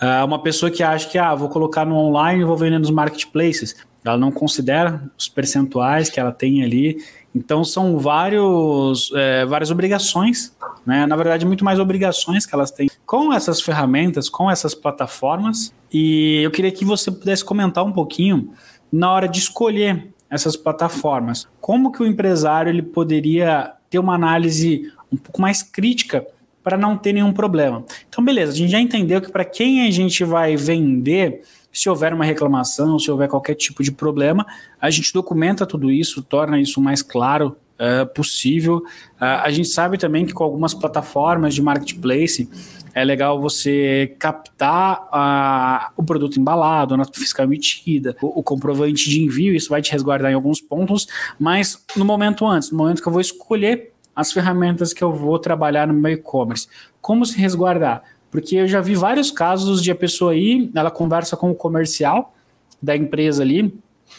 [0.00, 2.90] Uh, uma pessoa que acha que ah, vou colocar no online e vou vender nos
[2.90, 3.76] marketplaces.
[4.02, 6.96] Ela não considera os percentuais que ela tem ali
[7.34, 10.54] então são vários, é, várias obrigações,
[10.84, 11.06] né?
[11.06, 15.72] na verdade, muito mais obrigações que elas têm com essas ferramentas, com essas plataformas.
[15.92, 18.52] E eu queria que você pudesse comentar um pouquinho
[18.92, 21.48] na hora de escolher essas plataformas.
[21.60, 26.24] Como que o empresário ele poderia ter uma análise um pouco mais crítica
[26.62, 27.84] para não ter nenhum problema?
[28.08, 32.12] Então, beleza, a gente já entendeu que para quem a gente vai vender se houver
[32.12, 34.46] uma reclamação, se houver qualquer tipo de problema,
[34.80, 38.78] a gente documenta tudo isso, torna isso mais claro uh, possível.
[38.78, 42.48] Uh, a gente sabe também que com algumas plataformas de marketplace
[42.94, 49.08] é legal você captar uh, o produto embalado, a nota fiscal emitida, o, o, comprovante
[49.08, 51.06] de envio, isso vai te resguardar em alguns pontos,
[51.38, 55.38] mas no momento antes, no momento que eu vou escolher as ferramentas que eu vou
[55.38, 56.68] trabalhar no meu e-commerce,
[57.00, 58.02] como se resguardar?
[58.30, 62.34] Porque eu já vi vários casos de a pessoa ir, ela conversa com o comercial
[62.80, 63.74] da empresa ali.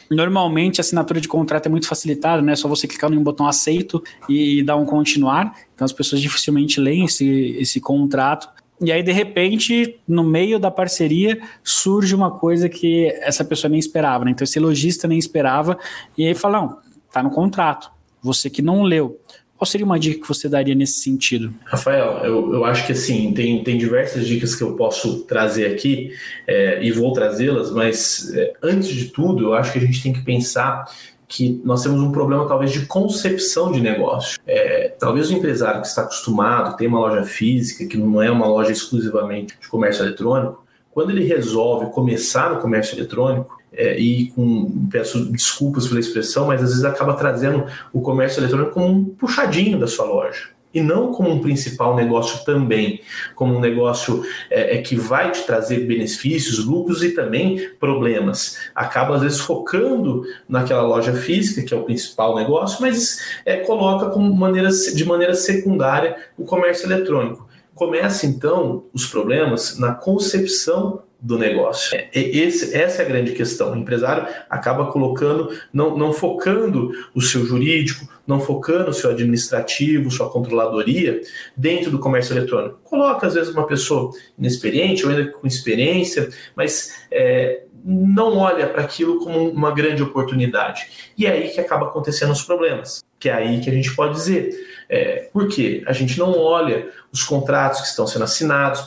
[0.10, 2.54] Normalmente a assinatura de contrato é muito facilitada, né?
[2.54, 5.54] É só você clicar no botão aceito e dar um continuar.
[5.74, 8.50] Então as pessoas dificilmente leem esse, esse contrato.
[8.82, 13.80] E aí, de repente, no meio da parceria, surge uma coisa que essa pessoa nem
[13.80, 14.32] esperava, né?
[14.32, 15.78] Então, esse lojista nem esperava,
[16.18, 16.78] e aí fala: não,
[17.12, 17.92] tá no contrato.
[18.24, 19.20] Você que não leu.
[19.62, 21.54] Qual seria uma dica que você daria nesse sentido?
[21.66, 26.12] Rafael, eu, eu acho que assim, tem, tem diversas dicas que eu posso trazer aqui
[26.48, 30.12] é, e vou trazê-las, mas é, antes de tudo, eu acho que a gente tem
[30.12, 30.86] que pensar
[31.32, 34.38] que nós temos um problema talvez de concepção de negócio.
[34.46, 38.46] É, talvez o empresário que está acostumado, tem uma loja física, que não é uma
[38.46, 40.62] loja exclusivamente de comércio eletrônico,
[40.92, 46.62] quando ele resolve começar no comércio eletrônico, é, e com, peço desculpas pela expressão, mas
[46.62, 50.50] às vezes acaba trazendo o comércio eletrônico como um puxadinho da sua loja.
[50.74, 53.02] E não como um principal negócio também,
[53.36, 58.58] como um negócio é, é, que vai te trazer benefícios, lucros e também problemas.
[58.74, 64.10] Acaba, às vezes, focando naquela loja física, que é o principal negócio, mas é, coloca
[64.10, 67.48] como maneira, de maneira secundária o comércio eletrônico.
[67.76, 71.96] Começa, então, os problemas na concepção do negócio.
[71.96, 73.72] É, esse, essa é a grande questão.
[73.72, 80.30] O empresário acaba colocando, não, não focando o seu jurídico, não focando seu administrativo, sua
[80.30, 81.22] controladoria
[81.56, 82.80] dentro do comércio eletrônico.
[82.84, 88.84] Coloca, às vezes, uma pessoa inexperiente ou ainda com experiência, mas é, não olha para
[88.84, 91.12] aquilo como uma grande oportunidade.
[91.18, 93.04] E é aí que acaba acontecendo os problemas.
[93.20, 94.52] Que é aí que a gente pode dizer.
[94.90, 95.84] É, por quê?
[95.88, 98.84] A gente não olha os contratos que estão sendo assinados,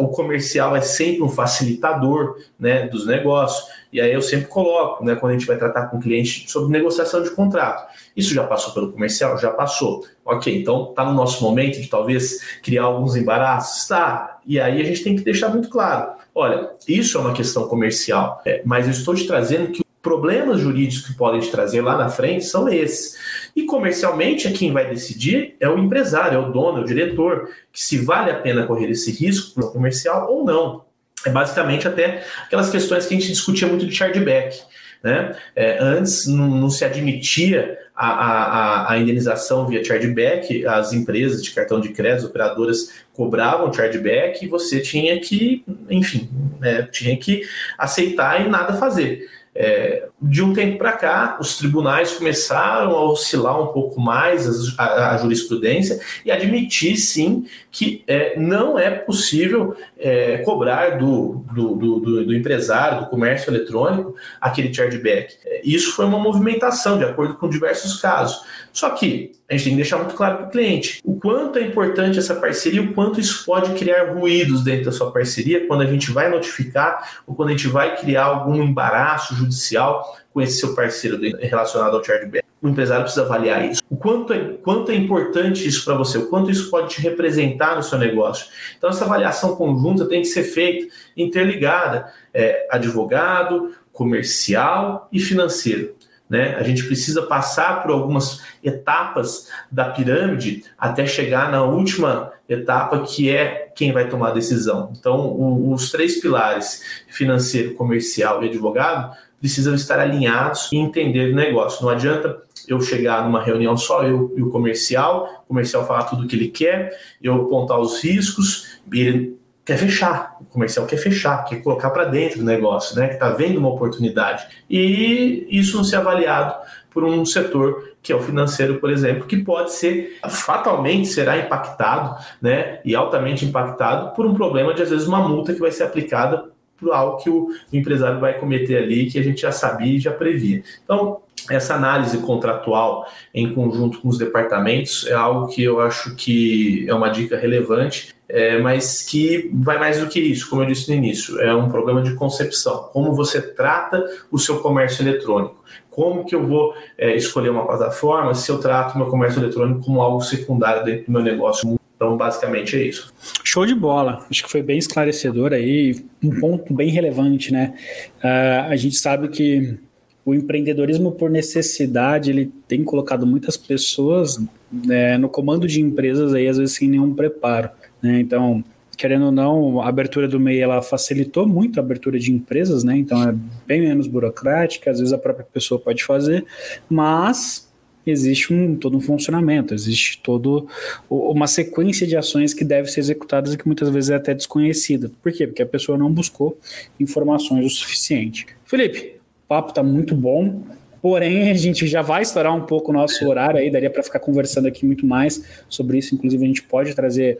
[0.00, 3.68] o comercial é sempre um facilitador né, dos negócios.
[3.92, 6.70] E aí eu sempre coloco, né, quando a gente vai tratar com o cliente sobre
[6.70, 7.88] negociação de contrato.
[8.16, 9.38] Isso já passou pelo comercial?
[9.38, 10.04] Já passou.
[10.24, 13.82] Ok, então está no nosso momento de talvez criar alguns embaraços?
[13.82, 14.38] Está.
[14.46, 16.12] E aí a gente tem que deixar muito claro.
[16.34, 21.06] Olha, isso é uma questão comercial, é, mas eu estou te trazendo que problemas jurídicos
[21.06, 23.16] que podem te trazer lá na frente são esses.
[23.58, 27.82] E comercialmente, quem vai decidir é o empresário, é o dono, é o diretor, que
[27.82, 30.84] se vale a pena correr esse risco no comercial ou não.
[31.26, 34.62] É basicamente até aquelas questões que a gente discutia muito de chargeback.
[35.02, 35.34] Né?
[35.56, 41.50] É, antes não, não, se admitia a, a, a indenização via chargeback, as empresas de
[41.50, 46.30] cartão de crédito, operadoras cobravam chargeback e você tinha que, enfim,
[46.60, 47.42] né, tinha que
[47.76, 49.28] aceitar e nada fazer.
[49.52, 55.14] É, de um tempo para cá, os tribunais começaram a oscilar um pouco mais a,
[55.14, 62.24] a, jurisprudência e admitir, sim, que é, não é possível é, cobrar do, do, do,
[62.24, 65.36] do, empresário, do comércio eletrônico, aquele chargeback.
[65.44, 68.42] É, isso foi uma movimentação, de acordo com diversos casos.
[68.72, 71.62] Só que a gente tem que deixar muito claro para o cliente o quanto é
[71.62, 75.86] importante essa parceria, o quanto isso pode criar ruídos dentro da sua parceria quando a
[75.86, 80.74] gente vai notificar ou quando a gente vai criar algum embaraço judicial com esse seu
[80.74, 82.46] parceiro relacionado ao chargeback.
[82.60, 83.82] O empresário precisa avaliar isso.
[83.88, 87.76] O quanto é, quanto é importante isso para você, o quanto isso pode te representar
[87.76, 88.46] no seu negócio.
[88.76, 95.96] Então, essa avaliação conjunta tem que ser feita interligada: é, advogado, comercial e financeiro.
[96.28, 96.56] Né?
[96.56, 103.30] A gente precisa passar por algumas etapas da pirâmide até chegar na última etapa, que
[103.30, 104.92] é quem vai tomar a decisão.
[104.98, 111.36] Então, o, os três pilares, financeiro, comercial e advogado, precisam estar alinhados e entender o
[111.36, 111.82] negócio.
[111.82, 116.24] Não adianta eu chegar numa reunião só eu e o comercial, o comercial falar tudo
[116.24, 116.90] o que ele quer,
[117.22, 122.38] eu apontar os riscos, ele quer fechar, o comercial quer fechar, quer colocar para dentro
[122.38, 123.08] do negócio, né?
[123.08, 124.46] Que está vendo uma oportunidade.
[124.68, 126.54] E isso não ser avaliado
[126.90, 132.16] por um setor que é o financeiro, por exemplo, que pode ser fatalmente será impactado,
[132.40, 132.80] né?
[132.84, 136.50] E altamente impactado por um problema de às vezes uma multa que vai ser aplicada
[136.92, 140.62] algo que o, empresário vai cometer ali, que a gente já sabia e já previa.
[140.84, 141.20] Então,
[141.50, 146.94] essa análise contratual em conjunto com os departamentos é algo que eu acho que é
[146.94, 150.96] uma dica relevante, é, mas que vai mais do que isso, como eu disse no
[150.96, 152.90] início, é um problema de concepção.
[152.92, 155.64] Como você trata o seu comércio eletrônico?
[155.88, 160.02] Como que eu vou é, escolher uma plataforma se eu trato meu comércio eletrônico como
[160.02, 161.77] algo secundário dentro do meu negócio?
[161.98, 163.12] Então, basicamente é isso.
[163.42, 164.24] Show de bola.
[164.30, 167.74] Acho que foi bem esclarecedor aí, um ponto bem relevante, né?
[168.22, 169.76] Uh, a gente sabe que
[170.24, 174.38] o empreendedorismo por necessidade ele tem colocado muitas pessoas
[174.70, 177.70] né, no comando de empresas aí às vezes sem nenhum preparo
[178.02, 178.20] né?
[178.20, 178.62] então
[178.94, 182.98] querendo ou não a abertura do MEI ela facilitou muito a abertura de empresas né
[182.98, 183.34] então é
[183.66, 186.44] bem menos burocrática às vezes a própria pessoa pode fazer
[186.90, 187.67] mas
[188.10, 190.66] existe um, todo um funcionamento, existe todo
[191.08, 195.10] uma sequência de ações que deve ser executadas e que muitas vezes é até desconhecida.
[195.22, 195.46] Por quê?
[195.46, 196.58] Porque a pessoa não buscou
[196.98, 198.46] informações o suficiente.
[198.64, 200.62] Felipe, o papo está muito bom.
[201.00, 204.18] Porém, a gente já vai estourar um pouco o nosso horário aí, daria para ficar
[204.18, 206.14] conversando aqui muito mais sobre isso.
[206.14, 207.38] Inclusive, a gente pode trazer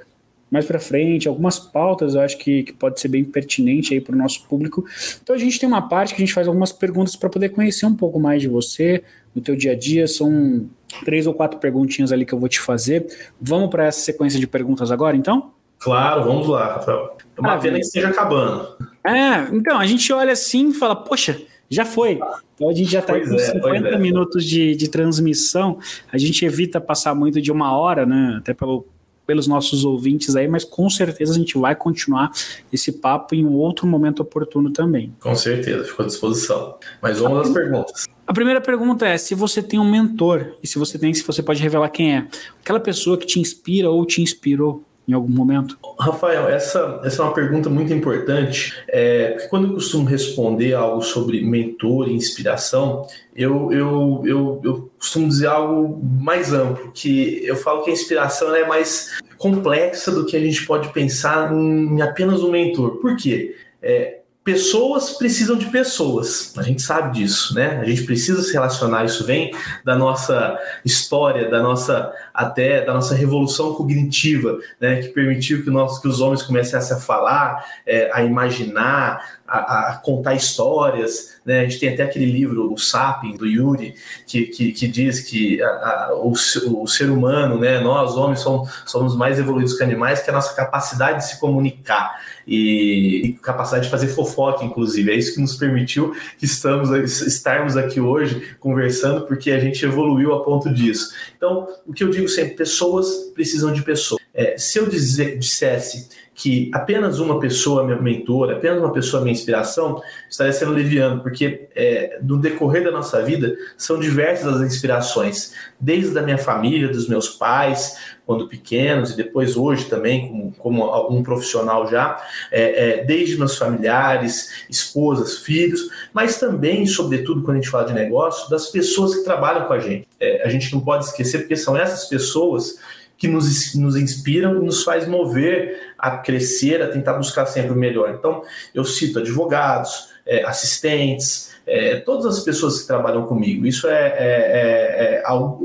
[0.50, 4.14] mais para frente algumas pautas, eu acho que, que pode ser bem pertinente aí para
[4.14, 4.84] o nosso público.
[5.22, 7.86] Então, a gente tem uma parte que a gente faz algumas perguntas para poder conhecer
[7.86, 9.02] um pouco mais de você,
[9.34, 10.06] no teu dia a dia.
[10.06, 10.68] São
[11.04, 13.06] três ou quatro perguntinhas ali que eu vou te fazer.
[13.40, 15.52] Vamos para essa sequência de perguntas agora, então?
[15.78, 17.16] Claro, vamos lá, Rafael.
[17.36, 18.76] É uma pena que esteja acabando.
[19.06, 21.40] É, então, a gente olha assim e fala, poxa,
[21.70, 22.18] já foi.
[22.54, 23.98] Então a gente já está com é, 50 é.
[23.98, 25.78] minutos de, de transmissão.
[26.10, 28.36] A gente evita passar muito de uma hora, né?
[28.38, 28.86] Até pelo,
[29.28, 32.32] pelos nossos ouvintes aí, mas com certeza a gente vai continuar
[32.72, 35.14] esse papo em um outro momento oportuno também.
[35.20, 36.78] Com certeza, ficou à disposição.
[37.02, 38.08] Mas vamos às perguntas.
[38.26, 41.42] A primeira pergunta é se você tem um mentor e se você tem, se você
[41.42, 42.26] pode revelar quem é.
[42.62, 45.78] Aquela pessoa que te inspira ou te inspirou em algum momento?
[45.98, 51.00] Rafael, essa, essa é uma pergunta muito importante, é, porque quando eu costumo responder algo
[51.00, 57.56] sobre mentor e inspiração, eu, eu, eu, eu costumo dizer algo mais amplo, que eu
[57.56, 62.42] falo que a inspiração é mais complexa do que a gente pode pensar em apenas
[62.42, 62.98] um mentor.
[62.98, 63.56] Por quê?
[63.80, 67.78] É, pessoas precisam de pessoas, a gente sabe disso, né?
[67.80, 73.14] A gente precisa se relacionar, isso vem da nossa história, da nossa até da nossa
[73.14, 75.02] revolução cognitiva, né?
[75.02, 79.96] Que permitiu que, nós, que os homens começassem a falar, é, a imaginar, a, a,
[79.96, 81.60] contar histórias, né?
[81.60, 83.94] A gente tem até aquele livro, o Sapiens, do Yuri,
[84.26, 87.80] que, que, que diz que a, a, o, o, ser humano, né?
[87.80, 91.40] Nós, homens, somos, somos mais evoluídos que animais, que é a nossa capacidade de se
[91.40, 95.10] comunicar e, e, capacidade de fazer fofoca, inclusive.
[95.10, 96.90] É isso que nos permitiu que estamos,
[97.22, 101.14] estarmos aqui hoje conversando, porque a gente evoluiu a ponto disso.
[101.36, 104.20] Então, o que eu digo sempre, pessoas precisam de pessoas.
[104.38, 109.32] É, se eu dizer, dissesse que apenas uma pessoa minha mentora, apenas uma pessoa minha
[109.32, 115.52] inspiração, estaria sendo leviano, porque é, no decorrer da nossa vida são diversas as inspirações,
[115.80, 121.18] desde a minha família, dos meus pais, quando pequenos, e depois hoje também, como, como
[121.18, 127.60] um profissional já, é, é, desde meus familiares, esposas, filhos, mas também, sobretudo, quando a
[127.60, 130.06] gente fala de negócio, das pessoas que trabalham com a gente.
[130.20, 132.78] É, a gente não pode esquecer, porque são essas pessoas
[133.18, 137.76] que nos, nos inspiram e nos faz mover a crescer, a tentar buscar sempre o
[137.76, 138.14] melhor.
[138.16, 138.42] Então,
[138.72, 143.66] eu cito advogados, é, assistentes, é, todas as pessoas que trabalham comigo.
[143.66, 145.22] Isso é, é, é, é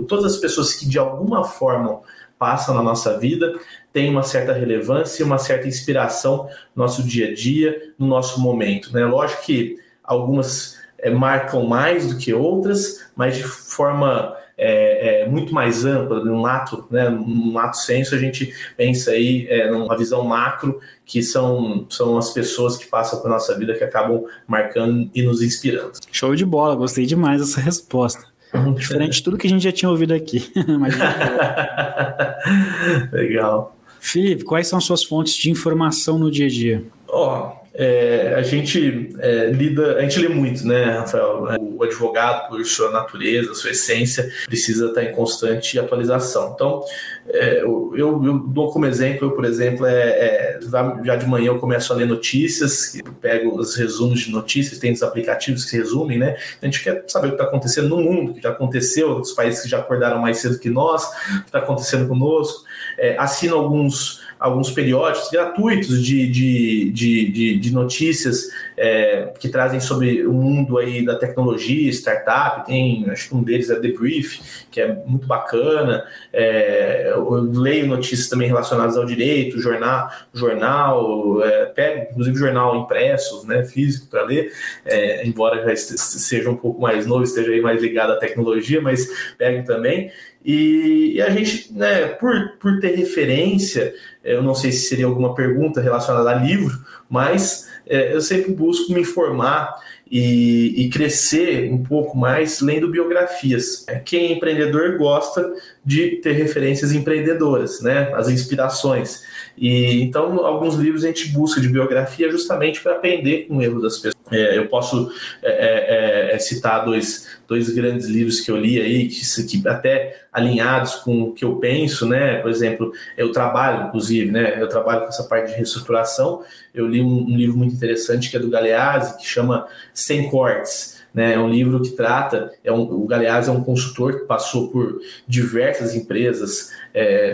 [0.07, 2.01] todas as pessoas que de alguma forma
[2.39, 3.53] passam na nossa vida
[3.93, 8.41] têm uma certa relevância e uma certa inspiração no nosso dia a dia, no nosso
[8.41, 8.91] momento.
[8.91, 9.05] Né?
[9.05, 15.53] Lógico que algumas é, marcam mais do que outras, mas de forma é, é, muito
[15.53, 20.23] mais ampla, num lato, né, num lato senso, a gente pensa aí é, numa visão
[20.23, 25.21] macro, que são, são as pessoas que passam pela nossa vida que acabam marcando e
[25.21, 25.93] nos inspirando.
[26.11, 28.31] Show de bola, gostei demais dessa resposta.
[28.75, 30.51] Diferente de tudo que a gente já tinha ouvido aqui.
[33.11, 33.75] Legal.
[33.99, 36.83] Felipe, quais são suas fontes de informação no dia a dia?
[37.07, 41.47] Ó, oh, é, a gente é, lida, a gente lê muito, né, Rafael?
[41.59, 46.51] O advogado, por sua natureza, sua essência, precisa estar em constante atualização.
[46.53, 46.83] Então,
[47.27, 50.59] é, eu, eu, dou como exemplo, eu, por exemplo, é, é
[51.03, 55.01] já de manhã eu começo a ler notícias, pego os resumos de notícias, tem os
[55.01, 56.37] aplicativos que resumem, né?
[56.61, 59.31] A gente quer saber o que está acontecendo no mundo, o que já aconteceu, os
[59.31, 62.65] países que já acordaram mais cedo que nós, o que está acontecendo conosco.
[62.99, 69.79] É, assino alguns alguns periódicos gratuitos de, de, de, de, de notícias é, que trazem
[69.79, 74.41] sobre o mundo aí da tecnologia, startup, tem, acho que um deles é The Brief,
[74.69, 81.65] que é muito bacana, é, eu leio notícias também relacionadas ao direito, jornal, jornal é,
[81.67, 84.51] pego inclusive jornal impresso, né, físico para ler,
[84.83, 89.07] é, embora já seja um pouco mais novo, esteja aí mais ligado à tecnologia, mas
[89.37, 90.11] pego também,
[90.45, 95.33] e, e, a gente, né, por, por ter referência, eu não sei se seria alguma
[95.33, 96.77] pergunta relacionada a livro,
[97.09, 99.73] mas é, eu sempre busco me informar
[100.09, 103.85] e, e, crescer um pouco mais lendo biografias.
[104.05, 109.23] Quem é empreendedor gosta de ter referências empreendedoras, né, as inspirações.
[109.57, 113.81] E então alguns livros a gente busca de biografia justamente para aprender com o erro
[113.81, 114.12] das pessoas.
[114.33, 115.11] É, eu posso
[115.41, 120.23] é, é, é, citar dois, dois grandes livros que eu li aí, que, que, até
[120.31, 122.39] alinhados com o que eu penso, né?
[122.39, 124.59] Por exemplo, eu trabalho, inclusive, né?
[124.59, 126.43] Eu trabalho com essa parte de reestruturação.
[126.73, 131.03] Eu li um, um livro muito interessante que é do Galeazzi, que chama Sem Cortes.
[131.13, 134.71] Né, é um livro que trata, é um, o Galeazzi é um consultor que passou
[134.71, 137.33] por diversas empresas, é,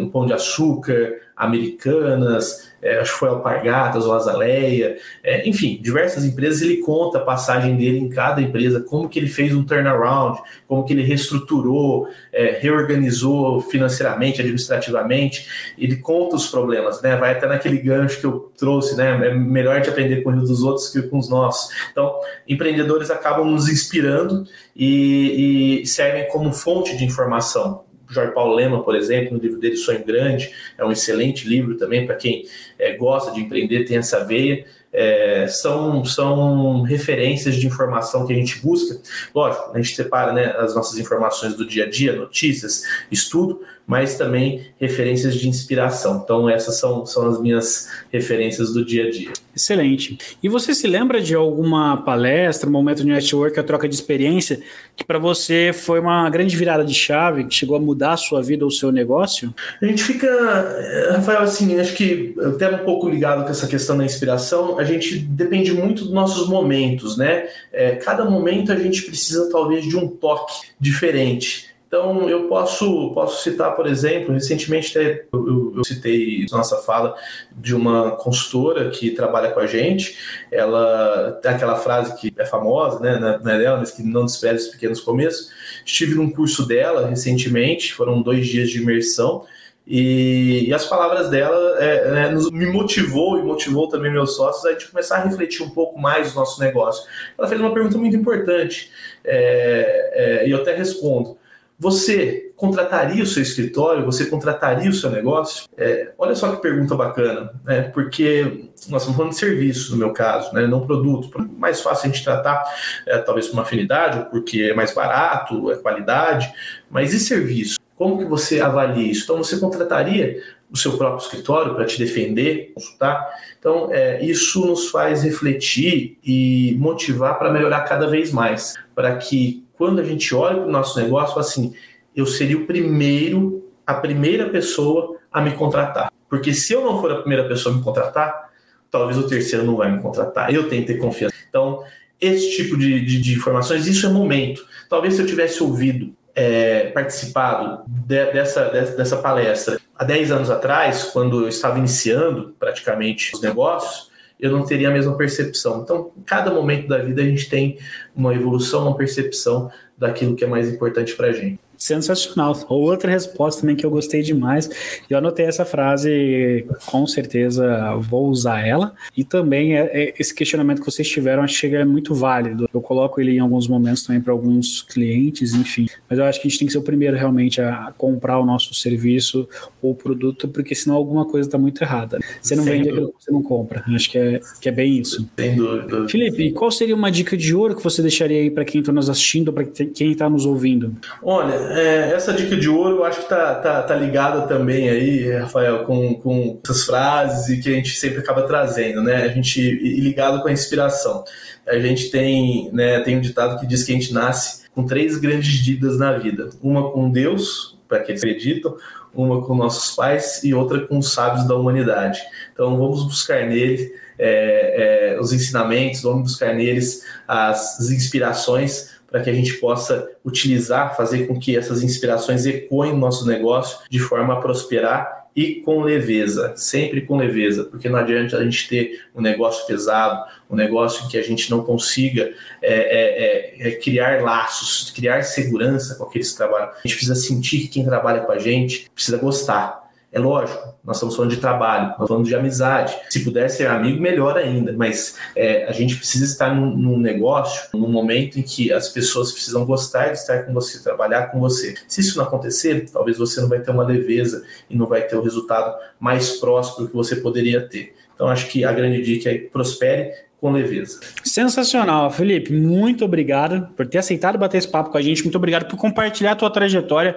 [0.00, 6.24] um Pão de Açúcar, Americanas, é, acho que foi Alpargatas ou Azaleia, é, enfim, diversas
[6.24, 6.62] empresas.
[6.62, 10.84] Ele conta a passagem dele em cada empresa, como que ele fez um turnaround, como
[10.84, 15.48] que ele reestruturou, é, reorganizou financeiramente, administrativamente.
[15.76, 17.16] Ele conta os problemas, né?
[17.16, 19.28] Vai até naquele gancho que eu trouxe, né?
[19.28, 21.72] É melhor gente aprender com os dos outros que com os nossos.
[21.90, 27.87] Então, empreendedores acabam nos inspirando e, e servem como fonte de informação.
[28.08, 32.06] Jorge Paulo Lema, por exemplo, no livro dele Sonho Grande, é um excelente livro também
[32.06, 32.44] para quem
[32.78, 34.64] é, gosta de empreender, tem essa veia.
[34.90, 38.98] É, são, são referências de informação que a gente busca.
[39.34, 44.16] Lógico, a gente separa né, as nossas informações do dia a dia, notícias, estudo, mas
[44.16, 46.20] também referências de inspiração.
[46.22, 49.30] Então, essas são, são as minhas referências do dia a dia.
[49.56, 50.18] Excelente.
[50.42, 54.60] E você se lembra de alguma palestra, momento de network, a troca de experiência,
[54.94, 58.42] que para você foi uma grande virada de chave, que chegou a mudar a sua
[58.42, 59.54] vida ou o seu negócio?
[59.80, 63.96] A gente fica, eh, Rafael, assim, acho que até um pouco ligado com essa questão
[63.96, 67.48] da inspiração, a gente depende muito dos nossos momentos, né?
[67.72, 71.77] É, cada momento a gente precisa talvez de um toque diferente.
[71.88, 77.16] Então, eu posso, posso citar, por exemplo, recentemente até eu, eu, citei nossa fala
[77.56, 80.18] de uma consultora que trabalha com a gente.
[80.52, 83.18] Ela tem aquela frase que é famosa, né?
[83.18, 85.50] Não é dela, mas que não despreze os pequenos começos.
[85.82, 89.46] Estive num curso dela recentemente, foram dois dias de imersão.
[89.86, 94.66] E, e, as palavras dela é, é, nos, me motivou e motivou também meus sócios
[94.66, 97.08] a gente começar a refletir um pouco mais o nosso negócio.
[97.38, 98.92] Ela fez uma pergunta muito importante
[99.24, 101.37] é, é e eu até respondo.
[101.78, 104.04] Você contrataria o seu escritório?
[104.04, 105.68] Você contrataria o seu negócio?
[105.76, 107.82] É, olha só que pergunta bacana, né?
[107.82, 110.66] Porque nós estamos falando de serviço, no meu caso, né?
[110.66, 111.30] não produto.
[111.56, 112.64] Mais fácil a gente tratar,
[113.06, 116.52] é, talvez por uma afinidade, ou porque é mais barato, é qualidade,
[116.90, 117.78] mas e serviço?
[117.94, 119.22] Como que você avalia isso?
[119.24, 123.28] Então, você contrataria o seu próprio escritório para te defender, consultar?
[123.58, 129.64] Então, é, isso nos faz refletir e motivar para melhorar cada vez mais, para que
[129.78, 131.72] quando a gente olha para o nosso negócio, assim,
[132.14, 136.12] eu seria o primeiro, a primeira pessoa a me contratar.
[136.28, 138.50] Porque se eu não for a primeira pessoa a me contratar,
[138.90, 140.52] talvez o terceiro não vai me contratar.
[140.52, 141.36] Eu tenho que ter confiança.
[141.48, 141.82] Então,
[142.20, 144.66] esse tipo de, de, de informações, isso é momento.
[144.90, 150.50] Talvez se eu tivesse ouvido, é, participado de, dessa, de, dessa palestra há 10 anos
[150.50, 154.08] atrás, quando eu estava iniciando praticamente os negócios,
[154.38, 155.82] eu não teria a mesma percepção.
[155.82, 157.78] Então, em cada momento da vida, a gente tem
[158.14, 161.58] uma evolução, uma percepção daquilo que é mais importante para a gente.
[161.78, 162.58] Sensacional.
[162.68, 164.68] Outra resposta também que eu gostei demais.
[165.08, 168.94] Eu anotei essa frase, com certeza vou usar ela.
[169.16, 172.68] E também é, é, esse questionamento que vocês tiveram, acho que é muito válido.
[172.74, 175.86] Eu coloco ele em alguns momentos também para alguns clientes, enfim.
[176.10, 178.44] Mas eu acho que a gente tem que ser o primeiro realmente a comprar o
[178.44, 179.48] nosso serviço
[179.80, 182.18] ou produto, porque senão alguma coisa está muito errada.
[182.42, 183.06] Você não Sem vende dúvida.
[183.06, 183.84] aquilo que você não compra.
[183.94, 185.28] Acho que é, que é bem isso.
[185.38, 186.08] Sem dúvida.
[186.08, 189.08] Felipe, qual seria uma dica de ouro que você deixaria aí para quem está nos
[189.08, 190.96] assistindo, para quem está nos ouvindo?
[191.22, 195.32] Olha, é, essa dica de ouro eu acho que tá, tá, tá ligada também aí,
[195.32, 199.24] Rafael, com, com essas frases que a gente sempre acaba trazendo, né?
[199.24, 201.24] A gente e ligado com a inspiração.
[201.66, 205.18] A gente tem, né, tem um ditado que diz que a gente nasce com três
[205.18, 208.76] grandes dívidas na vida: uma com Deus, para que acreditam,
[209.14, 212.20] uma com nossos pais e outra com os sábios da humanidade.
[212.52, 219.22] Então vamos buscar nele é, é, os ensinamentos, vamos buscar neles as, as inspirações para
[219.22, 223.98] que a gente possa utilizar, fazer com que essas inspirações ecoem no nosso negócio de
[223.98, 229.04] forma a prosperar e com leveza, sempre com leveza, porque não adianta a gente ter
[229.14, 234.20] um negócio pesado, um negócio que a gente não consiga é, é, é, é criar
[234.20, 236.70] laços, criar segurança com aqueles que trabalham.
[236.70, 239.87] A gente precisa sentir que quem trabalha com a gente precisa gostar.
[240.18, 242.98] É lógico, nós estamos falando de trabalho, nós falando de amizade.
[243.08, 244.72] Se puder ser amigo, melhor ainda.
[244.72, 249.30] Mas é, a gente precisa estar num, num, negócio, num momento em que as pessoas
[249.30, 251.76] precisam gostar de estar com você, trabalhar com você.
[251.86, 255.14] Se isso não acontecer, talvez você não vai ter uma leveza e não vai ter
[255.14, 257.94] o resultado mais próximo que você poderia ter.
[258.12, 260.10] Então, acho que a grande dica é prospere
[260.40, 261.00] com leveza.
[261.24, 262.52] Sensacional, Felipe.
[262.52, 265.22] Muito obrigado por ter aceitado bater esse papo com a gente.
[265.22, 267.16] Muito obrigado por compartilhar a tua trajetória.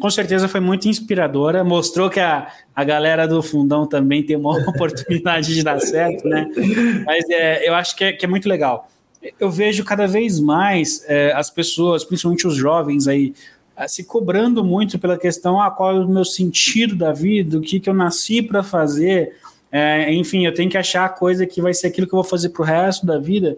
[0.00, 1.62] Com certeza foi muito inspiradora.
[1.62, 6.48] Mostrou que a, a galera do fundão também tem uma oportunidade de dar certo, né?
[7.04, 8.88] Mas é, eu acho que é, que é muito legal.
[9.38, 13.34] Eu vejo cada vez mais é, as pessoas, principalmente os jovens aí,
[13.86, 17.80] se cobrando muito pela questão ah, qual é o meu sentido da vida, o que,
[17.80, 19.36] que eu nasci para fazer,
[19.72, 22.28] é, enfim, eu tenho que achar a coisa que vai ser aquilo que eu vou
[22.28, 23.56] fazer pro resto da vida.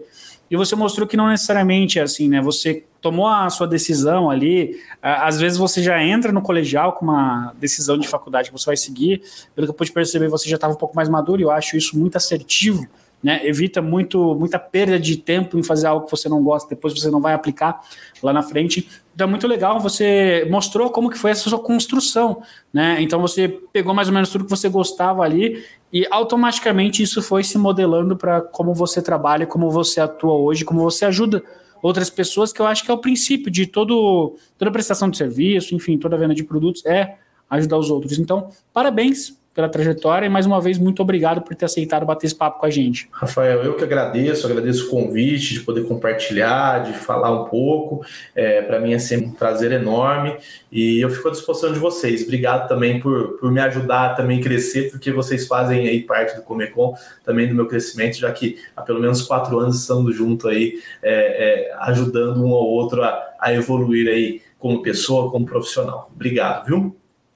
[0.49, 2.39] E você mostrou que não necessariamente é assim, né?
[2.41, 4.79] Você tomou a sua decisão ali.
[5.01, 8.77] Às vezes você já entra no colegial com uma decisão de faculdade que você vai
[8.77, 9.21] seguir.
[9.53, 11.75] Pelo que eu pude perceber, você já estava um pouco mais maduro e eu acho
[11.75, 12.87] isso muito assertivo.
[13.25, 16.93] Né, evita muito, muita perda de tempo em fazer algo que você não gosta, depois
[16.93, 17.81] você não vai aplicar
[18.21, 18.87] lá na frente.
[19.15, 23.01] Então é muito legal, você mostrou como que foi essa sua construção, né?
[23.01, 27.43] Então você pegou mais ou menos tudo que você gostava ali e automaticamente isso foi
[27.43, 31.41] se modelando para como você trabalha, como você atua hoje, como você ajuda
[31.81, 35.73] outras pessoas, que eu acho que é o princípio de todo, toda prestação de serviço,
[35.73, 37.15] enfim, toda venda de produtos é
[37.49, 38.19] ajudar os outros.
[38.19, 42.35] Então, parabéns pela trajetória e mais uma vez muito obrigado por ter aceitado bater esse
[42.35, 43.07] papo com a gente.
[43.09, 48.05] Rafael, eu que agradeço, agradeço o convite de poder compartilhar, de falar um pouco.
[48.35, 50.35] É, Para mim é sempre um prazer enorme
[50.69, 52.23] e eu fico à disposição de vocês.
[52.23, 56.93] Obrigado também por, por me ajudar a crescer, porque vocês fazem aí parte do Comecon,
[57.23, 61.69] também do meu crescimento, já que há pelo menos quatro anos estamos juntos aí, é,
[61.69, 66.11] é, ajudando um ao outro a, a evoluir aí como pessoa, como profissional.
[66.13, 66.95] Obrigado, viu?